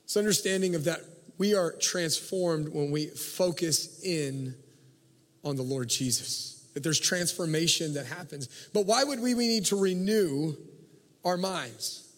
It's 0.04 0.16
understanding 0.16 0.74
of 0.74 0.84
that 0.84 1.00
we 1.38 1.54
are 1.54 1.72
transformed 1.72 2.68
when 2.68 2.90
we 2.90 3.06
focus 3.06 4.00
in 4.04 4.54
on 5.42 5.56
the 5.56 5.62
Lord 5.62 5.88
Jesus. 5.88 6.64
That 6.74 6.82
there's 6.82 7.00
transformation 7.00 7.94
that 7.94 8.06
happens. 8.06 8.48
But 8.72 8.86
why 8.86 9.02
would 9.02 9.20
we, 9.20 9.34
we 9.34 9.48
need 9.48 9.66
to 9.66 9.76
renew 9.76 10.54
our 11.24 11.36
minds? 11.36 12.08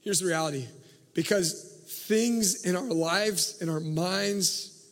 Here's 0.00 0.20
the 0.20 0.26
reality 0.26 0.66
because 1.12 1.77
things 1.88 2.64
in 2.64 2.76
our 2.76 2.82
lives, 2.82 3.60
in 3.60 3.68
our 3.68 3.80
minds, 3.80 4.86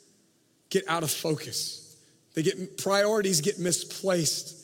get 0.71 0.89
out 0.89 1.03
of 1.03 1.11
focus. 1.11 1.97
They 2.35 2.43
get 2.43 2.79
priorities 2.79 3.41
get 3.41 3.59
misplaced. 3.59 4.55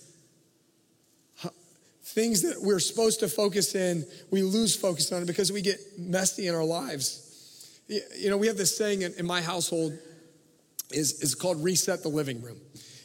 Things 2.04 2.42
that 2.42 2.60
we're 2.60 2.80
supposed 2.80 3.20
to 3.20 3.28
focus 3.28 3.74
in, 3.74 4.04
we 4.30 4.42
lose 4.42 4.76
focus 4.76 5.10
on 5.12 5.22
it 5.22 5.26
because 5.26 5.50
we 5.50 5.62
get 5.62 5.78
messy 5.96 6.46
in 6.46 6.54
our 6.54 6.64
lives. 6.64 7.80
You 7.88 8.28
know, 8.28 8.36
we 8.36 8.46
have 8.48 8.58
this 8.58 8.76
saying 8.76 9.02
in, 9.02 9.14
in 9.14 9.26
my 9.26 9.40
household 9.40 9.98
is, 10.90 11.22
is 11.22 11.34
called 11.34 11.64
reset 11.64 12.02
the 12.02 12.10
living 12.10 12.42
room. 12.42 12.60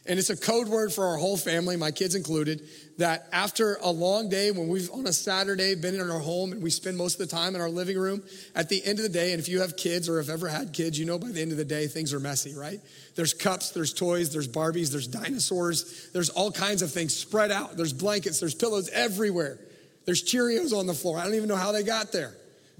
And 0.07 0.17
it's 0.17 0.29
a 0.29 0.37
code 0.37 0.67
word 0.69 0.93
for 0.93 1.05
our 1.05 1.17
whole 1.17 1.35
family, 1.35 1.75
my 1.75 1.91
kids 1.91 2.15
included, 2.15 2.61
that 2.97 3.27
after 3.31 3.77
a 3.81 3.89
long 3.89 4.29
day, 4.29 4.51
when 4.51 4.69
we've 4.69 4.89
on 4.91 5.05
a 5.05 5.13
Saturday 5.13 5.75
been 5.75 5.95
in 5.95 6.09
our 6.09 6.19
home 6.19 6.53
and 6.53 6.63
we 6.63 6.69
spend 6.69 6.97
most 6.97 7.19
of 7.19 7.29
the 7.29 7.35
time 7.35 7.55
in 7.55 7.61
our 7.61 7.69
living 7.69 7.97
room, 7.97 8.23
at 8.55 8.69
the 8.69 8.83
end 8.85 8.99
of 8.99 9.03
the 9.03 9.09
day, 9.09 9.31
and 9.31 9.39
if 9.39 9.49
you 9.49 9.59
have 9.59 9.75
kids 9.75 10.07
or 10.07 10.17
have 10.17 10.29
ever 10.29 10.47
had 10.47 10.71
kids, 10.71 10.97
you 10.97 11.05
know 11.05 11.19
by 11.19 11.27
the 11.27 11.41
end 11.41 11.51
of 11.51 11.57
the 11.57 11.65
day, 11.65 11.87
things 11.87 12.13
are 12.13 12.19
messy, 12.19 12.55
right? 12.55 12.79
There's 13.15 13.33
cups, 13.33 13.71
there's 13.71 13.93
toys, 13.93 14.31
there's 14.31 14.47
Barbies, 14.47 14.91
there's 14.91 15.07
dinosaurs, 15.07 16.09
there's 16.13 16.29
all 16.29 16.51
kinds 16.51 16.81
of 16.81 16.91
things 16.91 17.13
spread 17.13 17.51
out. 17.51 17.75
There's 17.75 17.93
blankets, 17.93 18.39
there's 18.39 18.55
pillows 18.55 18.89
everywhere. 18.89 19.59
There's 20.05 20.23
Cheerios 20.23 20.73
on 20.73 20.87
the 20.87 20.93
floor. 20.93 21.19
I 21.19 21.25
don't 21.25 21.35
even 21.35 21.49
know 21.49 21.57
how 21.57 21.73
they 21.73 21.83
got 21.83 22.13
there, 22.13 22.33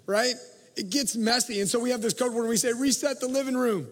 right? 0.06 0.34
It 0.78 0.90
gets 0.90 1.18
messy. 1.18 1.60
And 1.60 1.70
so 1.70 1.80
we 1.80 1.90
have 1.90 2.02
this 2.02 2.14
code 2.14 2.34
word 2.34 2.44
where 2.44 2.50
we 2.50 2.58
say, 2.58 2.72
reset 2.72 3.20
the 3.20 3.28
living 3.28 3.58
room. 3.58 3.88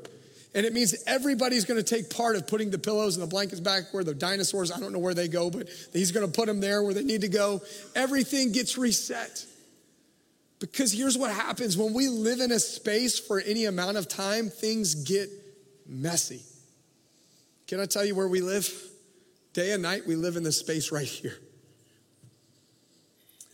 And 0.56 0.66
it 0.66 0.74
means 0.74 0.95
everybody's 1.06 1.66
going 1.66 1.84
to 1.84 1.84
take 1.84 2.10
part 2.10 2.38
of 2.38 2.47
putting 2.47 2.72
the 2.72 2.80
pillows 2.80 3.18
and 3.18 3.24
the 3.24 3.28
blankets 3.28 3.60
back 3.60 3.93
where 3.93 4.06
the 4.06 4.16
dinosaurs, 4.16 4.72
I 4.72 4.80
don't 4.80 4.93
know 4.93 4.99
where 4.99 5.14
they 5.14 5.28
go, 5.28 5.49
but 5.49 5.68
he's 5.91 6.14
going 6.14 6.26
to 6.26 6.32
put 6.32 6.47
them 6.47 6.62
there 6.62 6.82
where 6.82 6.93
they 6.93 7.03
need 7.03 7.22
to 7.22 7.28
go. 7.28 7.62
Everything 7.93 8.53
gets 8.53 8.78
reset. 8.78 9.45
Because 10.62 10.93
here's 10.93 11.18
what 11.18 11.32
happens 11.32 11.78
when 11.78 11.93
we 11.93 12.08
live 12.08 12.39
in 12.39 12.53
a 12.53 12.60
space 12.60 13.20
for 13.20 13.41
any 13.41 13.66
amount 13.66 13.97
of 13.97 14.08
time, 14.08 14.49
things 14.49 14.95
get 14.95 15.30
messy. 15.86 16.41
Can 17.68 17.82
I 17.82 17.86
tell 17.86 18.06
you 18.06 18.16
where 18.16 18.30
we 18.30 18.39
live? 18.39 18.74
Day 19.51 19.74
and 19.74 19.84
night, 19.84 20.08
we 20.08 20.16
live 20.16 20.38
in 20.38 20.43
this 20.43 20.58
space 20.58 20.89
right 20.89 21.06
here. 21.06 21.38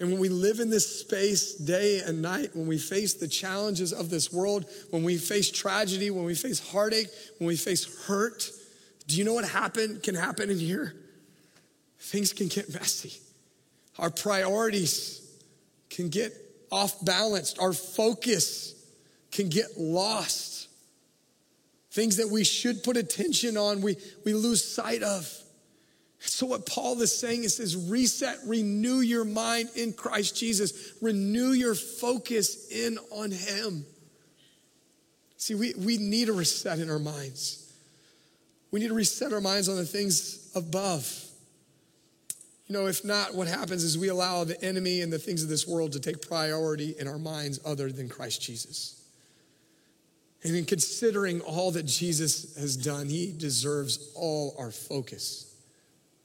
And 0.01 0.09
when 0.09 0.19
we 0.19 0.29
live 0.29 0.59
in 0.59 0.71
this 0.71 0.99
space 1.01 1.53
day 1.53 2.01
and 2.03 2.23
night, 2.23 2.55
when 2.55 2.65
we 2.65 2.79
face 2.79 3.13
the 3.13 3.27
challenges 3.27 3.93
of 3.93 4.09
this 4.09 4.33
world, 4.33 4.65
when 4.89 5.03
we 5.03 5.15
face 5.15 5.51
tragedy, 5.51 6.09
when 6.09 6.25
we 6.25 6.33
face 6.33 6.59
heartache, 6.71 7.05
when 7.37 7.47
we 7.47 7.55
face 7.55 8.07
hurt, 8.07 8.49
do 9.05 9.15
you 9.15 9.23
know 9.23 9.35
what 9.35 9.47
happen, 9.47 9.99
can 10.01 10.15
happen 10.15 10.49
in 10.49 10.57
here? 10.57 10.95
Things 11.99 12.33
can 12.33 12.47
get 12.47 12.73
messy. 12.73 13.13
Our 13.99 14.09
priorities 14.09 15.21
can 15.91 16.09
get 16.09 16.33
off 16.71 17.05
balanced. 17.05 17.59
Our 17.59 17.71
focus 17.71 18.73
can 19.31 19.49
get 19.49 19.77
lost. 19.77 20.67
Things 21.91 22.17
that 22.17 22.29
we 22.29 22.43
should 22.43 22.83
put 22.83 22.97
attention 22.97 23.55
on, 23.55 23.81
we, 23.81 23.97
we 24.25 24.33
lose 24.33 24.65
sight 24.65 25.03
of. 25.03 25.31
So, 26.23 26.45
what 26.45 26.67
Paul 26.67 27.01
is 27.01 27.17
saying 27.17 27.45
is, 27.45 27.59
is 27.59 27.75
reset, 27.75 28.37
renew 28.45 28.99
your 28.99 29.25
mind 29.25 29.69
in 29.75 29.91
Christ 29.91 30.35
Jesus, 30.35 30.93
renew 31.01 31.49
your 31.49 31.73
focus 31.73 32.69
in 32.71 32.99
on 33.09 33.31
Him. 33.31 33.85
See, 35.37 35.55
we, 35.55 35.73
we 35.75 35.97
need 35.97 36.29
a 36.29 36.33
reset 36.33 36.77
in 36.77 36.91
our 36.91 36.99
minds. 36.99 37.73
We 38.69 38.79
need 38.79 38.89
to 38.89 38.93
reset 38.93 39.33
our 39.33 39.41
minds 39.41 39.67
on 39.67 39.77
the 39.77 39.85
things 39.85 40.51
above. 40.53 41.11
You 42.67 42.73
know, 42.73 42.85
if 42.85 43.03
not, 43.03 43.33
what 43.33 43.47
happens 43.47 43.83
is 43.83 43.97
we 43.97 44.09
allow 44.09 44.43
the 44.43 44.63
enemy 44.63 45.01
and 45.01 45.11
the 45.11 45.19
things 45.19 45.41
of 45.41 45.49
this 45.49 45.67
world 45.67 45.91
to 45.93 45.99
take 45.99 46.21
priority 46.21 46.93
in 46.99 47.07
our 47.07 47.17
minds 47.17 47.59
other 47.65 47.91
than 47.91 48.07
Christ 48.07 48.43
Jesus. 48.43 49.01
And 50.43 50.55
in 50.55 50.65
considering 50.65 51.41
all 51.41 51.71
that 51.71 51.87
Jesus 51.87 52.55
has 52.57 52.77
done, 52.77 53.07
he 53.07 53.33
deserves 53.35 54.11
all 54.15 54.55
our 54.59 54.71
focus 54.71 55.50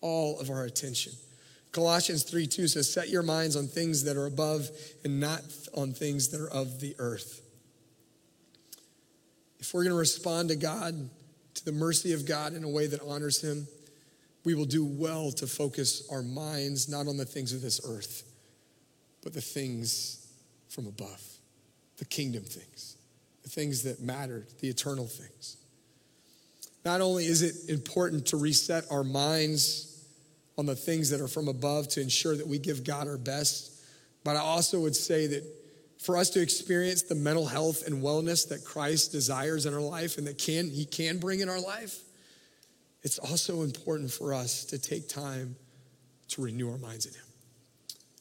all 0.07 0.39
of 0.39 0.51
our 0.51 0.63
attention. 0.63 1.13
Colossians 1.73 2.23
3 2.23 2.47
2 2.47 2.69
says, 2.69 2.93
Set 2.93 3.09
your 3.09 3.25
minds 3.25 3.57
on 3.57 3.67
things 3.67 4.05
that 4.05 4.17
are 4.17 4.27
above 4.27 4.71
and 5.05 5.19
not 5.19 5.43
on 5.75 5.93
things 5.93 6.29
that 6.29 6.41
are 6.41 6.49
of 6.49 6.81
the 6.81 6.95
earth. 6.99 7.43
If 9.59 9.75
we're 9.75 9.83
going 9.83 9.93
to 9.95 9.99
respond 9.99 10.51
to 10.51 10.57
God, 10.57 11.11
to 11.55 11.65
the 11.65 11.73
mercy 11.73 12.13
of 12.13 12.25
God 12.25 12.53
in 12.53 12.63
a 12.63 12.69
way 12.69 12.87
that 12.87 13.01
honors 13.03 13.43
Him, 13.43 13.67
we 14.45 14.55
will 14.55 14.65
do 14.65 14.85
well 14.85 15.33
to 15.33 15.47
focus 15.49 16.07
our 16.11 16.23
minds 16.23 16.89
not 16.89 17.09
on 17.09 17.17
the 17.17 17.25
things 17.25 17.53
of 17.53 17.63
this 17.63 17.81
earth, 17.85 18.23
but 19.25 19.35
the 19.35 19.41
things 19.41 20.25
from 20.69 20.87
above, 20.87 21.21
the 21.97 22.05
kingdom 22.05 22.45
things, 22.45 22.97
the 23.43 23.51
things 23.51 23.83
that 23.83 24.01
matter, 24.01 24.47
the 24.61 24.69
eternal 24.69 25.07
things. 25.07 25.57
Not 26.85 27.01
only 27.01 27.27
is 27.27 27.43
it 27.43 27.69
important 27.69 28.27
to 28.27 28.37
reset 28.37 28.85
our 28.93 29.03
minds 29.03 29.96
on 30.59 30.67
the 30.67 30.77
things 30.77 31.11
that 31.11 31.21
are 31.21 31.29
from 31.29 31.49
above 31.49 31.89
to 31.89 32.01
ensure 32.01 32.37
that 32.37 32.47
we 32.47 32.59
give 32.59 32.85
God 32.85 33.09
our 33.09 33.19
best, 33.19 33.73
but 34.25 34.37
I 34.37 34.41
also 34.41 34.81
would 34.81 34.97
say 34.97 35.27
that 35.27 35.45
for 35.99 36.17
us 36.17 36.31
to 36.31 36.41
experience 36.41 37.03
the 37.03 37.15
mental 37.15 37.47
health 37.47 37.87
and 37.87 38.03
wellness 38.03 38.49
that 38.49 38.65
Christ 38.65 39.13
desires 39.13 39.67
in 39.67 39.75
our 39.75 39.81
life 39.81 40.19
and 40.19 40.27
that 40.27 40.39
can 40.39 40.71
he 40.71 40.85
can 40.85 41.19
bring 41.19 41.41
in 41.41 41.49
our 41.49 41.61
life, 41.61 41.99
it's 43.03 43.19
also 43.19 43.63
important 43.63 44.11
for 44.11 44.35
us 44.35 44.65
to 44.67 44.79
take 44.79 45.09
time 45.09 45.57
to 46.29 46.43
renew 46.43 46.71
our 46.71 46.79
minds 46.79 47.07
in 47.07 47.13
him. 47.13 47.23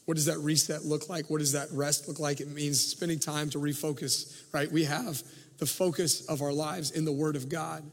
What 0.06 0.16
does 0.16 0.26
that 0.26 0.38
reset 0.40 0.86
look 0.86 1.10
like? 1.10 1.30
What 1.30 1.40
does 1.40 1.54
that 1.54 1.70
rest 1.72 2.08
look 2.08 2.20
like? 2.20 2.40
It 2.40 2.48
means 2.48 2.80
spending 2.80 3.20
time 3.20 3.50
to 3.52 3.58
refocus, 3.58 4.44
right? 4.54 4.72
We 4.72 4.84
have 4.84 5.24
the 5.58 5.66
focus 5.66 6.26
of 6.28 6.42
our 6.42 6.54
lives 6.54 6.92
in 6.92 7.06
the 7.06 7.12
Word 7.12 7.36
of 7.36 7.50
God. 7.50 7.84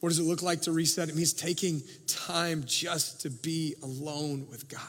What 0.00 0.10
does 0.10 0.18
it 0.18 0.24
look 0.24 0.42
like 0.42 0.62
to 0.62 0.72
reset? 0.72 1.08
It 1.08 1.16
means 1.16 1.32
taking 1.32 1.82
time 2.06 2.64
just 2.66 3.22
to 3.22 3.30
be 3.30 3.74
alone 3.82 4.46
with 4.50 4.68
God. 4.68 4.80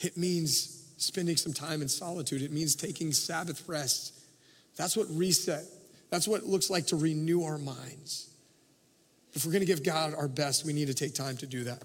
It 0.00 0.16
means 0.16 0.82
spending 0.96 1.36
some 1.36 1.52
time 1.52 1.82
in 1.82 1.88
solitude. 1.88 2.42
It 2.42 2.52
means 2.52 2.74
taking 2.74 3.12
Sabbath 3.12 3.68
rest. 3.68 4.14
That's 4.76 4.96
what 4.96 5.06
reset, 5.10 5.64
that's 6.10 6.26
what 6.26 6.42
it 6.42 6.46
looks 6.46 6.70
like 6.70 6.86
to 6.86 6.96
renew 6.96 7.44
our 7.44 7.58
minds. 7.58 8.30
If 9.34 9.44
we're 9.44 9.52
going 9.52 9.60
to 9.60 9.66
give 9.66 9.82
God 9.82 10.14
our 10.14 10.28
best, 10.28 10.64
we 10.64 10.72
need 10.72 10.88
to 10.88 10.94
take 10.94 11.14
time 11.14 11.36
to 11.38 11.46
do 11.46 11.64
that. 11.64 11.82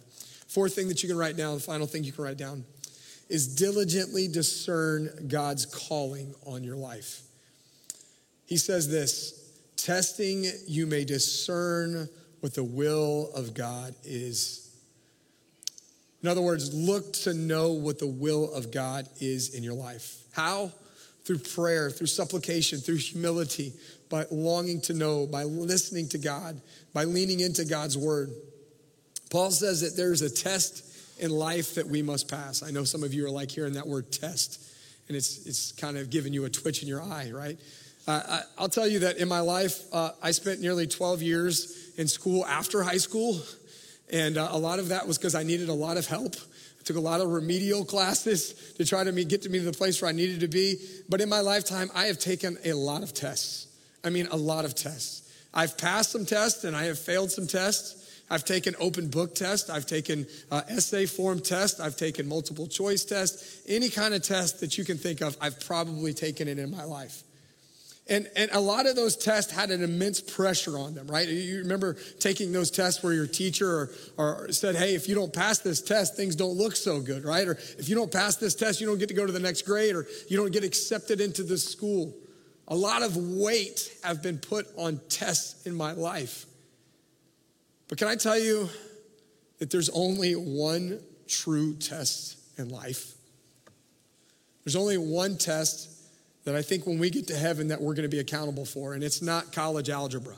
Fourth 0.47 0.75
thing 0.75 0.87
that 0.87 1.03
you 1.03 1.09
can 1.09 1.17
write 1.17 1.37
down, 1.37 1.55
the 1.55 1.61
final 1.61 1.87
thing 1.87 2.03
you 2.03 2.11
can 2.11 2.23
write 2.23 2.37
down, 2.37 2.65
is 3.29 3.55
diligently 3.55 4.27
discern 4.27 5.27
God's 5.27 5.65
calling 5.65 6.33
on 6.45 6.63
your 6.63 6.77
life. 6.77 7.21
He 8.45 8.57
says 8.57 8.89
this 8.89 9.36
testing 9.77 10.45
you 10.67 10.85
may 10.85 11.05
discern 11.05 12.09
what 12.41 12.53
the 12.53 12.63
will 12.63 13.31
of 13.33 13.53
God 13.53 13.95
is. 14.03 14.63
In 16.21 16.29
other 16.29 16.41
words, 16.41 16.73
look 16.73 17.13
to 17.13 17.33
know 17.33 17.71
what 17.71 17.99
the 17.99 18.07
will 18.07 18.51
of 18.53 18.71
God 18.71 19.07
is 19.19 19.55
in 19.55 19.63
your 19.63 19.75
life. 19.75 20.17
How? 20.33 20.71
Through 21.23 21.39
prayer, 21.39 21.89
through 21.89 22.07
supplication, 22.07 22.79
through 22.79 22.97
humility, 22.97 23.73
by 24.09 24.25
longing 24.31 24.81
to 24.81 24.93
know, 24.93 25.27
by 25.27 25.43
listening 25.43 26.09
to 26.09 26.17
God, 26.17 26.59
by 26.93 27.03
leaning 27.03 27.39
into 27.39 27.65
God's 27.65 27.97
word. 27.97 28.31
Paul 29.29 29.51
says 29.51 29.81
that 29.81 29.95
there's 29.95 30.21
a 30.21 30.29
test 30.29 30.83
in 31.19 31.31
life 31.31 31.75
that 31.75 31.87
we 31.87 32.01
must 32.01 32.29
pass. 32.29 32.63
I 32.63 32.71
know 32.71 32.83
some 32.83 33.03
of 33.03 33.13
you 33.13 33.25
are 33.25 33.31
like 33.31 33.51
hearing 33.51 33.73
that 33.73 33.87
word 33.87 34.11
test, 34.11 34.63
and 35.07 35.17
it's, 35.17 35.45
it's 35.45 35.71
kind 35.73 35.97
of 35.97 36.09
giving 36.09 36.33
you 36.33 36.45
a 36.45 36.49
twitch 36.49 36.81
in 36.81 36.87
your 36.87 37.01
eye, 37.01 37.31
right? 37.33 37.59
I, 38.07 38.43
will 38.59 38.69
tell 38.69 38.87
you 38.87 38.99
that 38.99 39.17
in 39.17 39.27
my 39.27 39.41
life, 39.41 39.81
uh, 39.91 40.11
I 40.21 40.31
spent 40.31 40.61
nearly 40.61 40.87
12 40.87 41.21
years 41.21 41.91
in 41.97 42.07
school 42.07 42.45
after 42.45 42.81
high 42.81 42.97
school, 42.97 43.41
and 44.11 44.37
uh, 44.37 44.47
a 44.51 44.57
lot 44.57 44.79
of 44.79 44.89
that 44.89 45.07
was 45.07 45.17
because 45.17 45.35
I 45.35 45.43
needed 45.43 45.67
a 45.67 45.73
lot 45.73 45.97
of 45.97 46.07
help. 46.07 46.35
I 46.79 46.83
took 46.83 46.95
a 46.95 47.01
lot 47.01 47.19
of 47.19 47.29
remedial 47.29 47.83
classes 47.83 48.73
to 48.77 48.85
try 48.85 49.03
to 49.03 49.11
get 49.25 49.41
to 49.41 49.49
me 49.49 49.59
to 49.59 49.65
the 49.65 49.73
place 49.73 50.01
where 50.01 50.09
I 50.09 50.13
needed 50.13 50.39
to 50.39 50.47
be. 50.47 50.77
But 51.09 51.19
in 51.19 51.27
my 51.27 51.41
lifetime, 51.41 51.89
I 51.93 52.05
have 52.05 52.17
taken 52.17 52.57
a 52.63 52.73
lot 52.73 53.03
of 53.03 53.13
tests. 53.13 53.67
I 54.03 54.09
mean, 54.09 54.27
a 54.31 54.37
lot 54.37 54.63
of 54.63 54.73
tests. 54.73 55.29
I've 55.53 55.77
passed 55.77 56.11
some 56.11 56.25
tests 56.25 56.63
and 56.63 56.77
I 56.77 56.85
have 56.85 56.99
failed 56.99 57.31
some 57.31 57.47
tests. 57.47 58.21
I've 58.29 58.45
taken 58.45 58.75
open 58.79 59.09
book 59.09 59.35
tests. 59.35 59.69
I've 59.69 59.85
taken 59.85 60.27
uh, 60.51 60.61
essay 60.69 61.05
form 61.05 61.39
tests. 61.39 61.79
I've 61.79 61.97
taken 61.97 62.27
multiple 62.27 62.67
choice 62.67 63.03
tests. 63.03 63.61
Any 63.67 63.89
kind 63.89 64.13
of 64.13 64.21
test 64.21 64.59
that 64.61 64.77
you 64.77 64.85
can 64.85 64.97
think 64.97 65.21
of, 65.21 65.35
I've 65.41 65.59
probably 65.65 66.13
taken 66.13 66.47
it 66.47 66.59
in 66.59 66.71
my 66.71 66.83
life. 66.83 67.23
And, 68.09 68.29
and 68.37 68.49
a 68.53 68.59
lot 68.59 68.85
of 68.85 68.95
those 68.95 69.17
tests 69.17 69.51
had 69.51 69.69
an 69.69 69.83
immense 69.83 70.21
pressure 70.21 70.77
on 70.77 70.93
them, 70.93 71.07
right? 71.07 71.27
You 71.27 71.59
remember 71.59 71.97
taking 72.19 72.53
those 72.53 72.71
tests 72.71 73.03
where 73.03 73.13
your 73.13 73.27
teacher 73.27 73.67
or, 73.67 73.91
or 74.17 74.51
said, 74.51 74.75
hey, 74.75 74.95
if 74.95 75.09
you 75.09 75.15
don't 75.15 75.33
pass 75.33 75.59
this 75.59 75.81
test, 75.81 76.15
things 76.15 76.35
don't 76.35 76.55
look 76.55 76.77
so 76.77 77.01
good, 77.01 77.25
right? 77.25 77.45
Or 77.47 77.53
if 77.77 77.89
you 77.89 77.95
don't 77.95 78.11
pass 78.11 78.37
this 78.37 78.55
test, 78.55 78.79
you 78.79 78.87
don't 78.87 78.97
get 78.97 79.09
to 79.09 79.13
go 79.13 79.25
to 79.25 79.31
the 79.33 79.41
next 79.41 79.63
grade 79.63 79.93
or 79.93 80.07
you 80.29 80.37
don't 80.37 80.53
get 80.53 80.63
accepted 80.63 81.19
into 81.19 81.43
this 81.43 81.65
school. 81.65 82.15
A 82.69 82.75
lot 82.75 83.03
of 83.03 83.17
weight 83.17 83.91
have 84.03 84.23
been 84.23 84.37
put 84.37 84.67
on 84.77 85.01
tests 85.09 85.65
in 85.65 85.75
my 85.75 85.91
life. 85.91 86.45
But 87.89 87.97
can 87.97 88.07
I 88.07 88.15
tell 88.15 88.39
you 88.39 88.69
that 89.59 89.69
there's 89.69 89.89
only 89.89 90.33
one 90.33 91.01
true 91.27 91.75
test 91.75 92.37
in 92.57 92.69
life? 92.69 93.15
There's 94.63 94.75
only 94.75 94.97
one 94.97 95.37
test 95.37 95.96
that 96.47 96.55
I 96.55 96.61
think 96.61 96.87
when 96.87 96.97
we 96.97 97.09
get 97.09 97.27
to 97.27 97.35
heaven 97.35 97.67
that 97.67 97.81
we're 97.81 97.93
going 97.93 98.09
to 98.09 98.15
be 98.15 98.19
accountable 98.19 98.63
for, 98.63 98.93
and 98.93 99.03
it's 99.03 99.21
not 99.21 99.51
college 99.51 99.89
algebra. 99.89 100.37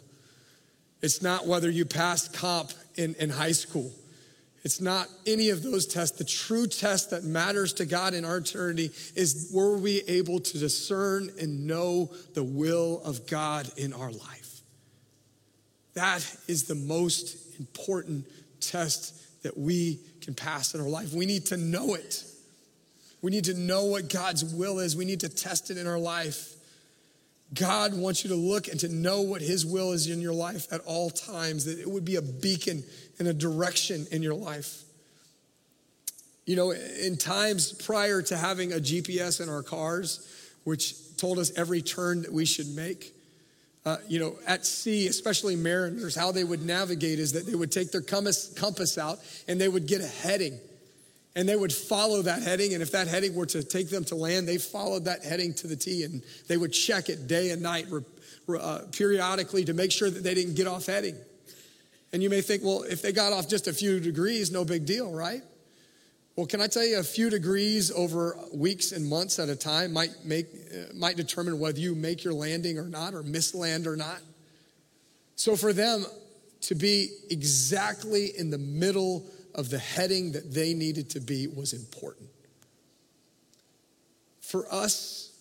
It's 1.03 1.21
not 1.21 1.45
whether 1.45 1.69
you 1.69 1.85
passed 1.85 2.33
comp 2.33 2.71
in, 2.95 3.13
in 3.19 3.29
high 3.29 3.51
school. 3.51 3.91
It's 4.63 4.81
not 4.81 5.07
any 5.27 5.49
of 5.49 5.61
those 5.61 5.85
tests. 5.85 6.17
The 6.17 6.23
true 6.23 6.65
test 6.65 7.11
that 7.11 7.25
matters 7.25 7.73
to 7.73 7.85
God 7.85 8.15
in 8.15 8.25
our 8.25 8.37
eternity 8.37 8.89
is 9.15 9.51
were 9.53 9.77
we 9.77 10.01
able 10.07 10.39
to 10.39 10.57
discern 10.57 11.29
and 11.39 11.67
know 11.67 12.09
the 12.33 12.43
will 12.43 13.03
of 13.05 13.27
God 13.27 13.69
in 13.77 13.93
our 13.93 14.11
life? 14.11 14.61
That 15.93 16.25
is 16.47 16.63
the 16.63 16.73
most 16.73 17.59
important 17.59 18.25
test 18.61 19.43
that 19.43 19.55
we 19.55 19.99
can 20.21 20.33
pass 20.33 20.73
in 20.73 20.81
our 20.81 20.89
life. 20.89 21.13
We 21.13 21.27
need 21.27 21.45
to 21.45 21.57
know 21.57 21.93
it. 21.93 22.23
We 23.21 23.31
need 23.31 23.45
to 23.45 23.53
know 23.53 23.85
what 23.85 24.09
God's 24.09 24.45
will 24.45 24.79
is. 24.79 24.95
We 24.95 25.05
need 25.05 25.21
to 25.21 25.29
test 25.29 25.71
it 25.71 25.77
in 25.77 25.87
our 25.87 25.99
life. 25.99 26.55
God 27.53 27.93
wants 27.97 28.23
you 28.23 28.29
to 28.29 28.35
look 28.35 28.67
and 28.67 28.79
to 28.81 28.89
know 28.89 29.21
what 29.21 29.41
His 29.41 29.65
will 29.65 29.91
is 29.91 30.07
in 30.07 30.21
your 30.21 30.33
life 30.33 30.71
at 30.71 30.81
all 30.81 31.09
times, 31.09 31.65
that 31.65 31.79
it 31.79 31.89
would 31.89 32.05
be 32.05 32.15
a 32.15 32.21
beacon 32.21 32.83
and 33.17 33.27
a 33.27 33.33
direction 33.33 34.05
in 34.11 34.21
your 34.21 34.35
life. 34.35 34.83
You 36.45 36.55
know, 36.55 36.71
in 36.71 37.17
times 37.17 37.73
prior 37.73 38.21
to 38.23 38.37
having 38.37 38.71
a 38.71 38.77
GPS 38.77 39.41
in 39.41 39.49
our 39.49 39.63
cars, 39.63 40.27
which 40.63 41.17
told 41.17 41.39
us 41.39 41.51
every 41.57 41.81
turn 41.81 42.21
that 42.21 42.31
we 42.31 42.45
should 42.45 42.67
make, 42.67 43.13
uh, 43.85 43.97
you 44.07 44.19
know, 44.19 44.35
at 44.45 44.65
sea, 44.65 45.07
especially 45.07 45.55
mariners, 45.55 46.15
how 46.15 46.31
they 46.31 46.43
would 46.43 46.63
navigate 46.63 47.19
is 47.19 47.33
that 47.33 47.45
they 47.45 47.55
would 47.55 47.71
take 47.71 47.91
their 47.91 48.01
compass, 48.01 48.53
compass 48.53 48.97
out 48.97 49.19
and 49.47 49.59
they 49.59 49.67
would 49.67 49.87
get 49.87 50.01
a 50.01 50.07
heading 50.07 50.59
and 51.35 51.47
they 51.47 51.55
would 51.55 51.73
follow 51.73 52.21
that 52.23 52.41
heading. 52.41 52.73
And 52.73 52.81
if 52.81 52.91
that 52.91 53.07
heading 53.07 53.35
were 53.35 53.45
to 53.47 53.63
take 53.63 53.89
them 53.89 54.03
to 54.05 54.15
land, 54.15 54.47
they 54.47 54.57
followed 54.57 55.05
that 55.05 55.23
heading 55.23 55.53
to 55.55 55.67
the 55.67 55.75
T 55.75 56.03
and 56.03 56.23
they 56.47 56.57
would 56.57 56.73
check 56.73 57.09
it 57.09 57.27
day 57.27 57.51
and 57.51 57.61
night 57.61 57.87
uh, 58.49 58.79
periodically 58.91 59.65
to 59.65 59.73
make 59.73 59.91
sure 59.91 60.09
that 60.09 60.23
they 60.23 60.33
didn't 60.33 60.55
get 60.55 60.67
off 60.67 60.87
heading. 60.87 61.15
And 62.11 62.23
you 62.23 62.29
may 62.29 62.41
think, 62.41 62.63
well, 62.63 62.83
if 62.83 63.01
they 63.01 63.11
got 63.11 63.33
off 63.33 63.47
just 63.47 63.67
a 63.67 63.73
few 63.73 63.99
degrees, 63.99 64.51
no 64.51 64.65
big 64.65 64.85
deal, 64.85 65.11
right? 65.11 65.43
Well, 66.35 66.47
can 66.47 66.61
I 66.61 66.67
tell 66.67 66.85
you, 66.85 66.99
a 66.99 67.03
few 67.03 67.29
degrees 67.29 67.91
over 67.91 68.37
weeks 68.53 68.93
and 68.93 69.05
months 69.05 69.39
at 69.39 69.49
a 69.49 69.55
time 69.55 69.91
might 69.91 70.23
make 70.23 70.47
uh, 70.73 70.93
might 70.95 71.17
determine 71.17 71.59
whether 71.59 71.79
you 71.79 71.95
make 71.95 72.23
your 72.23 72.33
landing 72.33 72.77
or 72.77 72.85
not, 72.85 73.13
or 73.13 73.23
miss 73.23 73.53
land 73.53 73.85
or 73.85 73.97
not. 73.97 74.21
So 75.35 75.55
for 75.55 75.73
them 75.73 76.05
to 76.61 76.75
be 76.75 77.09
exactly 77.29 78.31
in 78.37 78.49
the 78.49 78.57
middle 78.57 79.25
of 79.55 79.69
the 79.69 79.79
heading 79.79 80.33
that 80.33 80.53
they 80.53 80.73
needed 80.73 81.09
to 81.11 81.19
be 81.19 81.47
was 81.47 81.73
important. 81.73 82.29
For 84.41 84.71
us, 84.73 85.31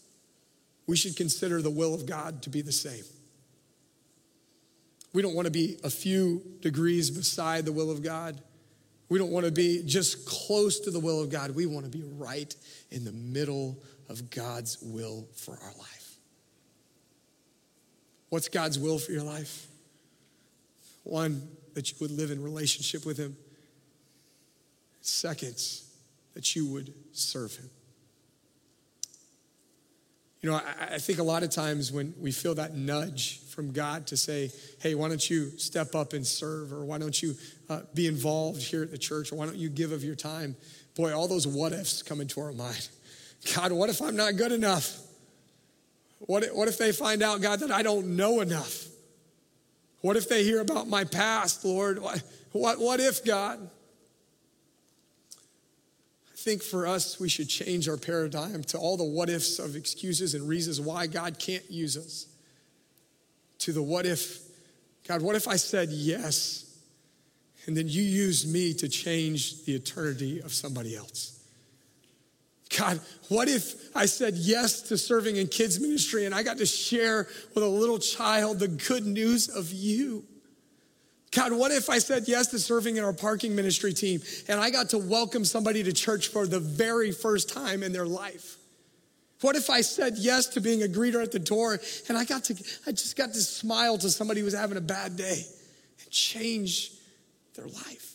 we 0.86 0.96
should 0.96 1.16
consider 1.16 1.62
the 1.62 1.70
will 1.70 1.94
of 1.94 2.06
God 2.06 2.42
to 2.42 2.50
be 2.50 2.60
the 2.62 2.72
same. 2.72 3.04
We 5.12 5.22
don't 5.22 5.34
want 5.34 5.46
to 5.46 5.50
be 5.50 5.78
a 5.82 5.90
few 5.90 6.42
degrees 6.60 7.10
beside 7.10 7.64
the 7.64 7.72
will 7.72 7.90
of 7.90 8.02
God. 8.02 8.40
We 9.08 9.18
don't 9.18 9.30
want 9.30 9.46
to 9.46 9.52
be 9.52 9.82
just 9.84 10.26
close 10.26 10.80
to 10.80 10.90
the 10.90 11.00
will 11.00 11.22
of 11.22 11.30
God. 11.30 11.52
We 11.52 11.66
want 11.66 11.90
to 11.90 11.90
be 11.90 12.04
right 12.04 12.54
in 12.90 13.04
the 13.04 13.12
middle 13.12 13.78
of 14.08 14.30
God's 14.30 14.78
will 14.82 15.26
for 15.34 15.52
our 15.52 15.72
life. 15.78 16.16
What's 18.28 18.48
God's 18.48 18.78
will 18.78 18.98
for 18.98 19.12
your 19.12 19.22
life? 19.22 19.66
One, 21.04 21.48
that 21.74 21.90
you 21.90 21.96
would 22.00 22.10
live 22.10 22.30
in 22.30 22.42
relationship 22.42 23.06
with 23.06 23.16
Him. 23.16 23.36
Second, 25.00 25.56
that 26.34 26.54
you 26.54 26.66
would 26.66 26.92
serve 27.12 27.56
Him. 27.56 27.70
You 30.40 30.50
know, 30.50 30.56
I, 30.56 30.94
I, 30.94 30.98
think 30.98 31.18
a 31.18 31.24
lot 31.24 31.42
of 31.42 31.50
times 31.50 31.90
when 31.90 32.14
we 32.20 32.30
feel 32.30 32.54
that 32.54 32.74
nudge 32.74 33.40
from 33.48 33.72
God 33.72 34.06
to 34.08 34.16
say, 34.16 34.52
hey, 34.80 34.94
why 34.94 35.08
don't 35.08 35.28
you 35.28 35.50
step 35.58 35.96
up 35.96 36.12
and 36.12 36.24
serve, 36.24 36.72
or 36.72 36.84
why 36.84 36.98
don't 36.98 37.20
you 37.20 37.34
uh, 37.68 37.80
be 37.92 38.06
involved 38.06 38.62
here 38.62 38.82
at 38.82 38.92
the 38.92 38.98
church, 38.98 39.32
or 39.32 39.36
why 39.36 39.46
don't 39.46 39.56
you 39.56 39.68
give 39.68 39.90
of 39.90 40.04
your 40.04 40.14
time? 40.14 40.54
Boy, 40.94 41.12
all 41.12 41.26
those 41.26 41.46
what 41.46 41.72
ifs 41.72 42.02
come 42.02 42.20
into 42.20 42.40
our 42.40 42.52
mind. 42.52 42.88
God, 43.54 43.72
what 43.72 43.90
if 43.90 44.00
I'm 44.00 44.14
not 44.14 44.36
good 44.36 44.52
enough? 44.52 45.00
What 46.20 46.44
what 46.52 46.68
if 46.68 46.78
they 46.78 46.92
find 46.92 47.22
out, 47.22 47.40
God, 47.40 47.60
that 47.60 47.70
I 47.70 47.82
don't 47.82 48.16
know 48.16 48.40
enough? 48.40 48.86
What 50.00 50.16
if 50.16 50.28
they 50.28 50.44
hear 50.44 50.60
about 50.60 50.88
my 50.88 51.04
past, 51.04 51.64
Lord? 51.64 52.00
What, 52.00 52.22
what, 52.52 52.78
what 52.78 53.00
if, 53.00 53.24
God? 53.24 53.68
Think 56.38 56.62
for 56.62 56.86
us, 56.86 57.18
we 57.18 57.28
should 57.28 57.48
change 57.48 57.88
our 57.88 57.96
paradigm 57.96 58.62
to 58.62 58.78
all 58.78 58.96
the 58.96 59.04
what 59.04 59.28
ifs 59.28 59.58
of 59.58 59.74
excuses 59.74 60.34
and 60.34 60.48
reasons 60.48 60.80
why 60.80 61.06
God 61.08 61.38
can't 61.38 61.68
use 61.68 61.96
us. 61.96 62.26
To 63.60 63.72
the 63.72 63.82
what 63.82 64.06
if, 64.06 64.38
God, 65.06 65.20
what 65.20 65.34
if 65.34 65.48
I 65.48 65.56
said 65.56 65.88
yes 65.90 66.64
and 67.66 67.76
then 67.76 67.88
you 67.88 68.02
used 68.02 68.50
me 68.52 68.72
to 68.74 68.88
change 68.88 69.64
the 69.64 69.74
eternity 69.74 70.40
of 70.40 70.54
somebody 70.54 70.96
else? 70.96 71.42
God, 72.76 73.00
what 73.28 73.48
if 73.48 73.96
I 73.96 74.06
said 74.06 74.34
yes 74.34 74.82
to 74.82 74.98
serving 74.98 75.36
in 75.36 75.48
kids' 75.48 75.80
ministry 75.80 76.24
and 76.24 76.34
I 76.34 76.44
got 76.44 76.58
to 76.58 76.66
share 76.66 77.26
with 77.54 77.64
a 77.64 77.68
little 77.68 77.98
child 77.98 78.60
the 78.60 78.68
good 78.68 79.04
news 79.04 79.48
of 79.48 79.72
you? 79.72 80.24
God, 81.30 81.52
what 81.52 81.70
if 81.70 81.90
I 81.90 81.98
said 81.98 82.24
yes 82.26 82.46
to 82.48 82.58
serving 82.58 82.96
in 82.96 83.04
our 83.04 83.12
parking 83.12 83.54
ministry 83.54 83.92
team 83.92 84.20
and 84.48 84.58
I 84.58 84.70
got 84.70 84.90
to 84.90 84.98
welcome 84.98 85.44
somebody 85.44 85.82
to 85.82 85.92
church 85.92 86.28
for 86.28 86.46
the 86.46 86.60
very 86.60 87.12
first 87.12 87.52
time 87.52 87.82
in 87.82 87.92
their 87.92 88.06
life? 88.06 88.56
What 89.40 89.54
if 89.54 89.70
I 89.70 89.82
said 89.82 90.14
yes 90.16 90.46
to 90.48 90.60
being 90.60 90.82
a 90.82 90.86
greeter 90.86 91.22
at 91.22 91.30
the 91.30 91.38
door 91.38 91.78
and 92.08 92.18
I 92.18 92.24
got 92.24 92.44
to, 92.44 92.54
I 92.86 92.90
just 92.90 93.16
got 93.16 93.32
to 93.34 93.40
smile 93.40 93.98
to 93.98 94.10
somebody 94.10 94.40
who 94.40 94.46
was 94.46 94.54
having 94.54 94.78
a 94.78 94.82
bad 94.82 95.16
day 95.16 95.44
and 96.00 96.10
change 96.10 96.92
their 97.54 97.66
life? 97.66 98.14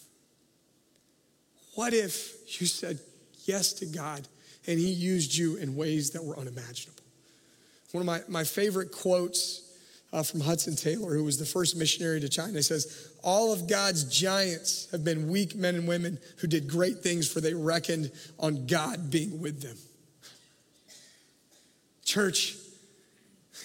What 1.75 1.93
if 1.93 2.59
you 2.59 2.67
said 2.67 2.99
yes 3.45 3.73
to 3.73 3.85
God 3.85 4.27
and 4.67 4.79
He 4.79 4.91
used 4.91 5.35
you 5.35 5.57
in 5.57 5.75
ways 5.75 6.11
that 6.11 6.23
were 6.23 6.37
unimaginable? 6.37 7.03
One 7.91 8.01
of 8.01 8.07
my, 8.07 8.21
my 8.27 8.43
favorite 8.43 8.91
quotes 8.91 9.61
uh, 10.13 10.21
from 10.21 10.41
Hudson 10.41 10.75
Taylor, 10.75 11.15
who 11.15 11.23
was 11.23 11.39
the 11.39 11.45
first 11.45 11.75
missionary 11.75 12.21
to 12.21 12.29
China, 12.29 12.61
says, 12.61 13.11
All 13.23 13.51
of 13.51 13.67
God's 13.67 14.03
giants 14.03 14.87
have 14.91 15.03
been 15.03 15.27
weak 15.27 15.55
men 15.55 15.73
and 15.73 15.87
women 15.87 16.19
who 16.37 16.47
did 16.47 16.69
great 16.69 16.99
things, 16.99 17.27
for 17.27 17.41
they 17.41 17.55
reckoned 17.55 18.11
on 18.39 18.67
God 18.67 19.09
being 19.09 19.41
with 19.41 19.61
them. 19.61 19.75
Church, 22.05 22.55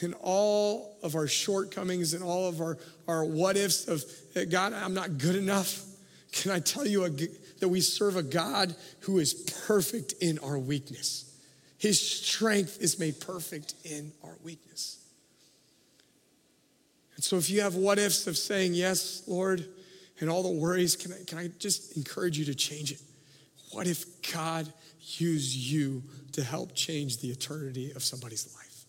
in 0.01 0.15
all 0.15 0.97
of 1.03 1.15
our 1.15 1.27
shortcomings 1.27 2.15
and 2.15 2.25
all 2.25 2.49
of 2.49 2.63
our, 2.63 2.79
our 3.07 3.25
what 3.25 3.57
ifs 3.57 3.87
of 3.87 4.03
God, 4.51 4.73
I'm 4.73 4.95
not 4.95 5.19
good 5.19 5.37
enough. 5.37 5.85
Can 6.33 6.51
I 6.51 6.61
tell 6.61 6.87
you 6.87 7.05
a, 7.05 7.11
that 7.11 7.69
we 7.69 7.83
serve 7.83 8.17
a 8.17 8.23
God 8.23 8.75
who 9.01 9.19
is 9.19 9.35
perfect 9.67 10.15
in 10.23 10.39
our 10.39 10.59
weakness? 10.59 11.25
His 11.77 12.01
strength 12.01 12.79
is 12.81 12.99
made 12.99 13.21
perfect 13.21 13.75
in 13.85 14.13
our 14.25 14.37
weakness. 14.43 14.98
And 17.19 17.25
so 17.25 17.37
if 17.37 17.51
you 17.51 17.63
have 17.63 17.75
what 17.75 17.99
ifs 17.99 18.29
of 18.29 18.39
saying, 18.39 18.75
Yes, 18.75 19.25
Lord, 19.27 19.67
and 20.21 20.31
all 20.31 20.45
the 20.45 20.53
worries, 20.53 20.95
can 20.95 21.13
I, 21.13 21.17
can 21.27 21.39
I 21.39 21.49
just 21.59 21.97
encourage 21.97 22.39
you 22.39 22.45
to 22.45 22.55
change 22.55 22.93
it? 22.93 23.01
What 23.73 23.89
if 23.89 24.05
God 24.33 24.73
used 25.01 25.53
you 25.53 26.05
to 26.33 26.45
help 26.45 26.77
change 26.77 27.19
the 27.19 27.29
eternity 27.29 27.91
of 27.91 28.05
somebody's 28.05 28.55
life? 28.55 28.85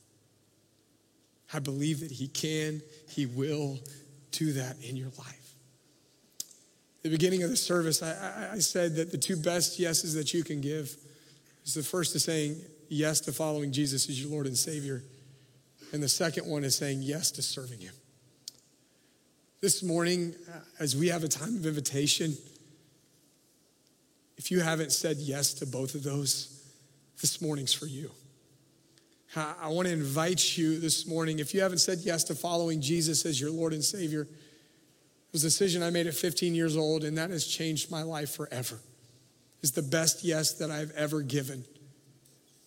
I 1.51 1.57
believe 1.57 2.01
that 2.01 2.11
He 2.11 2.27
can, 2.27 2.83
He 3.07 3.25
will 3.25 3.79
do 4.31 4.53
that 4.53 4.77
in 4.83 4.95
your 4.95 5.09
life. 5.17 5.55
The 7.01 7.09
beginning 7.09 7.41
of 7.41 7.49
the 7.49 7.57
service, 7.57 8.03
I, 8.03 8.11
I, 8.11 8.53
I 8.57 8.59
said 8.59 8.95
that 8.97 9.11
the 9.11 9.17
two 9.17 9.37
best 9.37 9.79
yeses 9.79 10.13
that 10.13 10.35
you 10.35 10.43
can 10.43 10.61
give 10.61 10.95
is 11.65 11.73
the 11.73 11.81
first 11.81 12.15
is 12.15 12.25
saying 12.25 12.57
yes 12.89 13.21
to 13.21 13.31
following 13.31 13.71
Jesus 13.71 14.07
as 14.07 14.21
your 14.21 14.29
Lord 14.29 14.45
and 14.45 14.55
Savior, 14.55 15.03
and 15.93 16.03
the 16.03 16.09
second 16.09 16.45
one 16.45 16.63
is 16.63 16.75
saying 16.75 17.01
yes 17.01 17.31
to 17.31 17.41
serving 17.41 17.79
Him. 17.79 17.95
This 19.61 19.83
morning, 19.83 20.35
uh, 20.49 20.59
as 20.79 20.95
we 20.95 21.09
have 21.09 21.25
a 21.25 21.27
time 21.27 21.57
of 21.57 21.65
invitation, 21.65 22.37
if 24.37 24.51
you 24.51 24.61
haven't 24.61 24.93
said 24.93 25.17
yes 25.17 25.53
to 25.55 25.65
both 25.65 25.95
of 25.95 26.03
those, 26.03 26.63
this 27.19 27.41
morning's 27.41 27.73
for 27.73 27.85
you. 27.85 28.09
I 29.35 29.67
want 29.67 29.87
to 29.87 29.93
invite 29.93 30.57
you 30.57 30.79
this 30.79 31.05
morning, 31.05 31.39
if 31.39 31.53
you 31.53 31.59
haven't 31.61 31.79
said 31.79 31.99
yes 31.99 32.23
to 32.25 32.35
following 32.35 32.79
Jesus 32.79 33.25
as 33.25 33.39
your 33.39 33.51
Lord 33.51 33.73
and 33.73 33.83
Savior, 33.83 34.21
it 34.21 35.33
was 35.33 35.43
a 35.43 35.47
decision 35.47 35.83
I 35.83 35.89
made 35.89 36.07
at 36.07 36.13
15 36.13 36.55
years 36.55 36.77
old, 36.77 37.03
and 37.03 37.17
that 37.17 37.29
has 37.29 37.45
changed 37.45 37.91
my 37.91 38.01
life 38.01 38.31
forever. 38.31 38.79
It's 39.61 39.73
the 39.73 39.81
best 39.81 40.23
yes 40.23 40.53
that 40.53 40.71
I've 40.71 40.91
ever 40.91 41.21
given. 41.21 41.65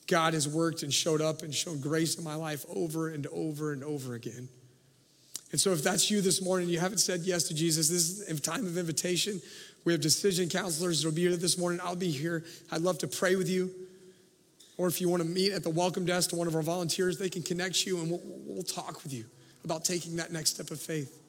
God 0.07 0.35
has 0.35 0.47
worked 0.47 0.83
and 0.83 0.93
showed 0.93 1.23
up 1.23 1.43
and 1.43 1.55
shown 1.55 1.81
grace 1.81 2.17
in 2.17 2.23
my 2.23 2.35
life 2.35 2.67
over 2.69 3.09
and 3.09 3.27
over 3.29 3.73
and 3.73 3.83
over 3.83 4.15
again. 4.15 4.51
And 5.53 5.61
so, 5.61 5.73
if 5.73 5.83
that's 5.83 6.11
you 6.11 6.23
this 6.23 6.43
morning, 6.43 6.71
you 6.71 6.81
haven't 6.81 6.99
said 6.99 7.21
yes 7.21 7.45
to 7.45 7.55
Jesus, 7.55 7.89
this 7.89 8.11
is 8.11 8.29
a 8.29 8.41
time 8.41 8.67
of 8.67 8.79
invitation. 8.79 9.41
We 9.85 9.93
have 9.93 10.01
decision 10.01 10.49
counselors 10.49 11.03
that 11.03 11.09
will 11.09 11.15
be 11.15 11.23
here 11.23 11.37
this 11.37 11.59
morning. 11.59 11.79
I'll 11.83 11.95
be 11.95 12.11
here. 12.11 12.45
I'd 12.71 12.81
love 12.81 12.99
to 12.99 13.09
pray 13.09 13.37
with 13.37 13.49
you. 13.49 13.71
Or 14.79 14.89
if 14.89 15.01
you 15.01 15.09
want 15.09 15.23
to 15.23 15.29
meet 15.29 15.53
at 15.53 15.63
the 15.63 15.71
welcome 15.71 16.07
desk 16.07 16.31
to 16.31 16.37
one 16.37 16.47
of 16.47 16.57
our 16.57 16.63
volunteers, 16.63 17.19
they 17.19 17.29
can 17.29 17.43
connect 17.43 17.85
you 17.85 18.01
and 18.01 18.11
we'll, 18.11 18.23
we'll 18.47 18.63
talk 18.63 19.03
with 19.03 19.13
you 19.13 19.25
about 19.65 19.85
taking 19.85 20.17
that 20.17 20.33
next 20.33 20.55
step 20.55 20.71
of 20.71 20.81
faith. 20.81 21.21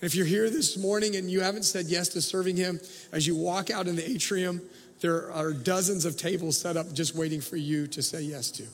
And 0.00 0.04
if 0.04 0.14
you're 0.14 0.26
here 0.26 0.48
this 0.48 0.76
morning 0.76 1.16
and 1.16 1.28
you 1.28 1.40
haven't 1.40 1.64
said 1.64 1.86
yes 1.86 2.08
to 2.10 2.22
serving 2.22 2.56
Him, 2.56 2.78
as 3.12 3.26
you 3.26 3.34
walk 3.34 3.70
out 3.70 3.88
in 3.88 3.96
the 3.96 4.08
atrium, 4.08 4.60
there 5.00 5.32
are 5.32 5.52
dozens 5.52 6.04
of 6.04 6.16
tables 6.16 6.58
set 6.58 6.76
up 6.76 6.92
just 6.92 7.14
waiting 7.14 7.40
for 7.40 7.56
you 7.56 7.86
to 7.88 8.02
say 8.02 8.22
yes 8.22 8.50
to 8.52 8.66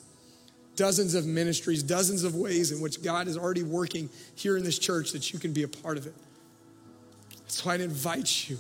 dozens 0.77 1.15
of 1.15 1.27
ministries, 1.27 1.83
dozens 1.83 2.25
of 2.25 2.35
ways 2.35 2.73
in 2.73 2.81
which 2.81 3.03
God 3.03 3.29
is 3.29 3.37
already 3.37 3.63
working 3.63 4.09
here 4.35 4.57
in 4.57 4.65
this 4.65 4.79
church 4.79 5.13
that 5.13 5.33
you 5.33 5.39
can 5.39 5.53
be 5.53 5.63
a 5.63 5.69
part 5.69 5.99
of 5.99 6.07
it. 6.07 6.15
So 7.47 7.71
I'd 7.71 7.81
invite 7.81 8.49
you 8.49 8.59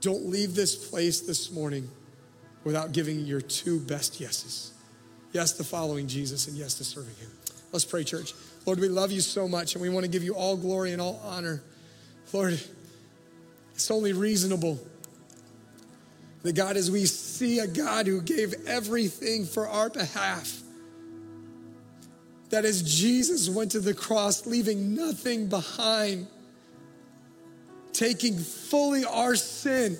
don't 0.00 0.26
leave 0.26 0.56
this 0.56 0.74
place 0.90 1.20
this 1.20 1.52
morning 1.52 1.88
without 2.64 2.92
giving 2.92 3.20
your 3.20 3.40
two 3.40 3.78
best 3.78 4.20
yeses 4.20 4.72
yes 5.32 5.52
to 5.52 5.64
following 5.64 6.06
Jesus 6.06 6.46
and 6.46 6.56
yes 6.56 6.74
to 6.74 6.84
serving 6.84 7.14
Him. 7.16 7.30
Let's 7.72 7.84
pray, 7.84 8.04
church. 8.04 8.34
Lord, 8.66 8.78
we 8.78 8.88
love 8.88 9.10
you 9.10 9.20
so 9.20 9.48
much 9.48 9.74
and 9.74 9.82
we 9.82 9.88
want 9.88 10.04
to 10.04 10.10
give 10.10 10.22
you 10.22 10.34
all 10.34 10.56
glory 10.56 10.92
and 10.92 11.00
all 11.00 11.20
honor. 11.24 11.62
Lord, 12.32 12.60
it's 13.74 13.90
only 13.90 14.12
reasonable 14.12 14.78
that 16.42 16.54
God, 16.54 16.76
as 16.76 16.90
we 16.90 17.06
see 17.06 17.60
a 17.60 17.66
God 17.66 18.06
who 18.06 18.20
gave 18.20 18.54
everything 18.66 19.44
for 19.44 19.68
our 19.68 19.88
behalf, 19.88 20.61
that 22.52 22.66
as 22.66 22.82
Jesus 22.82 23.48
went 23.48 23.70
to 23.70 23.80
the 23.80 23.94
cross, 23.94 24.46
leaving 24.46 24.94
nothing 24.94 25.46
behind, 25.46 26.26
taking 27.94 28.36
fully 28.36 29.06
our 29.06 29.34
sin, 29.36 29.96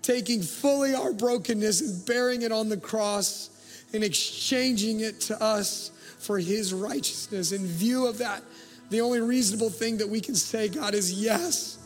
taking 0.00 0.40
fully 0.40 0.94
our 0.94 1.12
brokenness 1.12 1.80
and 1.80 2.06
bearing 2.06 2.42
it 2.42 2.52
on 2.52 2.68
the 2.68 2.76
cross 2.76 3.50
and 3.92 4.04
exchanging 4.04 5.00
it 5.00 5.20
to 5.22 5.42
us 5.42 5.90
for 6.20 6.38
his 6.38 6.72
righteousness. 6.72 7.50
In 7.50 7.66
view 7.66 8.06
of 8.06 8.18
that, 8.18 8.44
the 8.90 9.00
only 9.00 9.20
reasonable 9.20 9.70
thing 9.70 9.96
that 9.98 10.08
we 10.08 10.20
can 10.20 10.36
say, 10.36 10.68
God, 10.68 10.94
is 10.94 11.12
yes. 11.12 11.78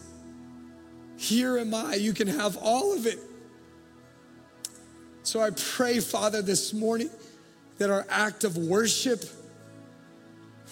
Here 1.17 1.57
am 1.57 1.73
I. 1.73 1.95
You 1.95 2.13
can 2.13 2.29
have 2.29 2.59
all 2.59 2.95
of 2.95 3.07
it. 3.07 3.21
So 5.23 5.41
I 5.41 5.49
pray, 5.49 6.01
Father, 6.01 6.43
this 6.43 6.75
morning 6.75 7.09
that 7.79 7.89
our 7.89 8.05
act 8.11 8.45
of 8.45 8.59
worship 8.59 9.25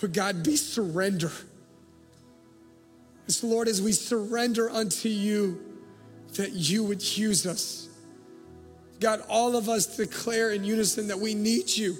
would 0.03 0.12
God 0.12 0.42
be 0.42 0.57
surrender. 0.57 1.30
So, 3.28 3.47
Lord, 3.49 3.68
as 3.68 3.82
we 3.82 3.92
surrender 3.92 4.70
unto 4.70 5.09
you, 5.09 5.61
that 6.34 6.53
you 6.53 6.84
would 6.84 7.16
use 7.16 7.47
us. 7.47 7.88
God, 9.01 9.22
all 9.28 9.57
of 9.57 9.68
us 9.68 9.97
declare 9.97 10.53
in 10.53 10.64
unison 10.64 11.09
that 11.09 11.18
we 11.18 11.34
need 11.34 11.74
you. 11.76 11.97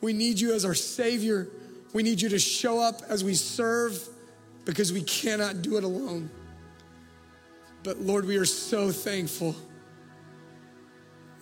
We 0.00 0.12
need 0.12 0.40
you 0.40 0.54
as 0.54 0.64
our 0.64 0.74
Savior. 0.74 1.48
We 1.92 2.02
need 2.02 2.20
you 2.20 2.28
to 2.30 2.38
show 2.38 2.80
up 2.80 3.02
as 3.08 3.22
we 3.22 3.34
serve 3.34 4.08
because 4.64 4.92
we 4.92 5.02
cannot 5.02 5.62
do 5.62 5.76
it 5.76 5.84
alone. 5.84 6.30
But 7.82 8.00
Lord, 8.00 8.24
we 8.26 8.36
are 8.36 8.44
so 8.44 8.90
thankful 8.90 9.54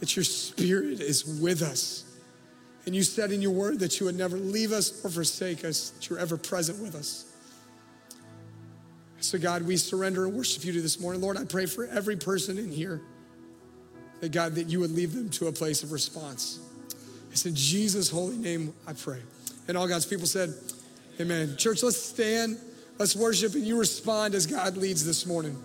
that 0.01 0.17
your 0.17 0.25
Spirit 0.25 1.01
is 1.01 1.25
with 1.25 1.63
us. 1.63 2.05
And 2.87 2.95
you 2.95 3.03
said 3.03 3.33
in 3.33 3.43
your 3.43 3.51
word 3.51 3.81
that 3.81 4.01
you 4.01 4.07
would 4.07 4.17
never 4.17 4.37
leave 4.37 4.73
us 4.73 5.05
or 5.05 5.11
forsake 5.11 5.65
us, 5.65 5.91
that 5.91 6.09
you're 6.09 6.19
ever 6.19 6.37
present 6.37 6.81
with 6.81 6.95
us. 6.95 7.27
So, 9.21 9.39
God, 9.39 9.63
we 9.63 9.77
surrender 9.77 10.27
and 10.27 10.35
worship 10.35 10.65
you 10.65 10.73
to 10.73 10.81
this 10.81 11.01
morning. 11.01 11.21
Lord, 11.21 11.37
I 11.37 11.45
pray 11.45 11.67
for 11.67 11.87
every 11.87 12.17
person 12.17 12.57
in 12.57 12.71
here 12.71 13.03
that, 14.21 14.33
God, 14.33 14.55
that 14.55 14.69
you 14.69 14.81
would 14.81 14.93
lead 14.93 15.11
them 15.11 15.29
to 15.31 15.49
a 15.49 15.53
place 15.53 15.83
of 15.83 15.93
response. 15.93 16.61
It's 17.33 17.45
in 17.45 17.55
Jesus' 17.55 18.11
holy 18.11 18.37
name 18.37 18.73
I 18.87 18.93
pray. 18.93 19.21
And 19.67 19.77
all 19.77 19.89
God's 19.89 20.07
people 20.07 20.27
said, 20.27 20.55
Amen. 21.21 21.57
Church, 21.57 21.83
let's 21.83 22.01
stand, 22.01 22.59
let's 22.99 23.17
worship, 23.17 23.55
and 23.55 23.65
you 23.65 23.79
respond 23.79 24.35
as 24.35 24.47
God 24.47 24.77
leads 24.77 25.05
this 25.05 25.27
morning. 25.27 25.61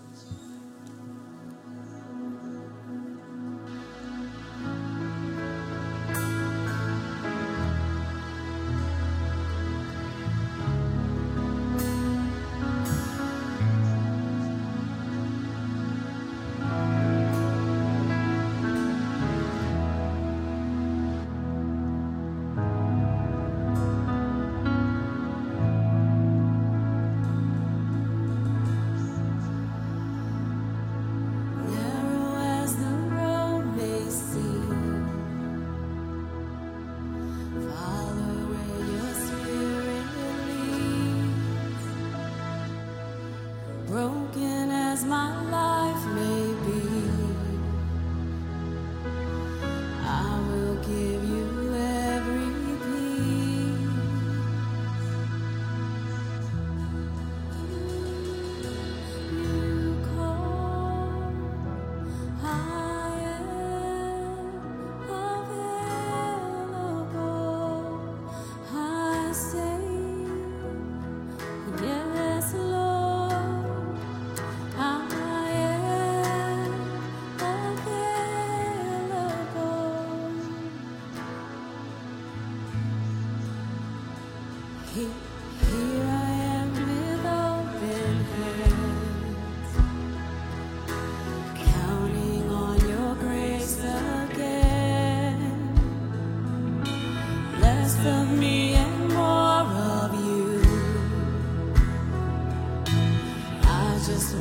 Just 104.06 104.36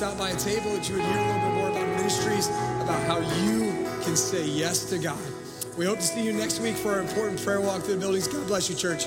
stop 0.00 0.16
by 0.16 0.30
a 0.30 0.36
table, 0.36 0.72
that 0.72 0.88
you 0.88 0.94
would 0.94 1.04
hear 1.04 1.18
a 1.18 1.26
little 1.26 1.50
bit 1.50 1.54
more 1.56 1.68
about 1.68 1.86
ministries, 1.98 2.48
about 2.48 3.02
how 3.02 3.18
you 3.44 3.70
can 4.02 4.16
say 4.16 4.46
yes 4.46 4.86
to 4.86 4.96
God. 4.98 5.18
We 5.76 5.84
hope 5.84 5.98
to 5.98 6.02
see 6.02 6.24
you 6.24 6.32
next 6.32 6.58
week 6.60 6.74
for 6.74 6.92
our 6.92 7.02
important 7.02 7.38
prayer 7.44 7.60
walk 7.60 7.82
through 7.82 7.96
the 7.96 8.00
buildings. 8.00 8.26
God 8.26 8.46
bless 8.46 8.70
you, 8.70 8.76
church. 8.76 9.04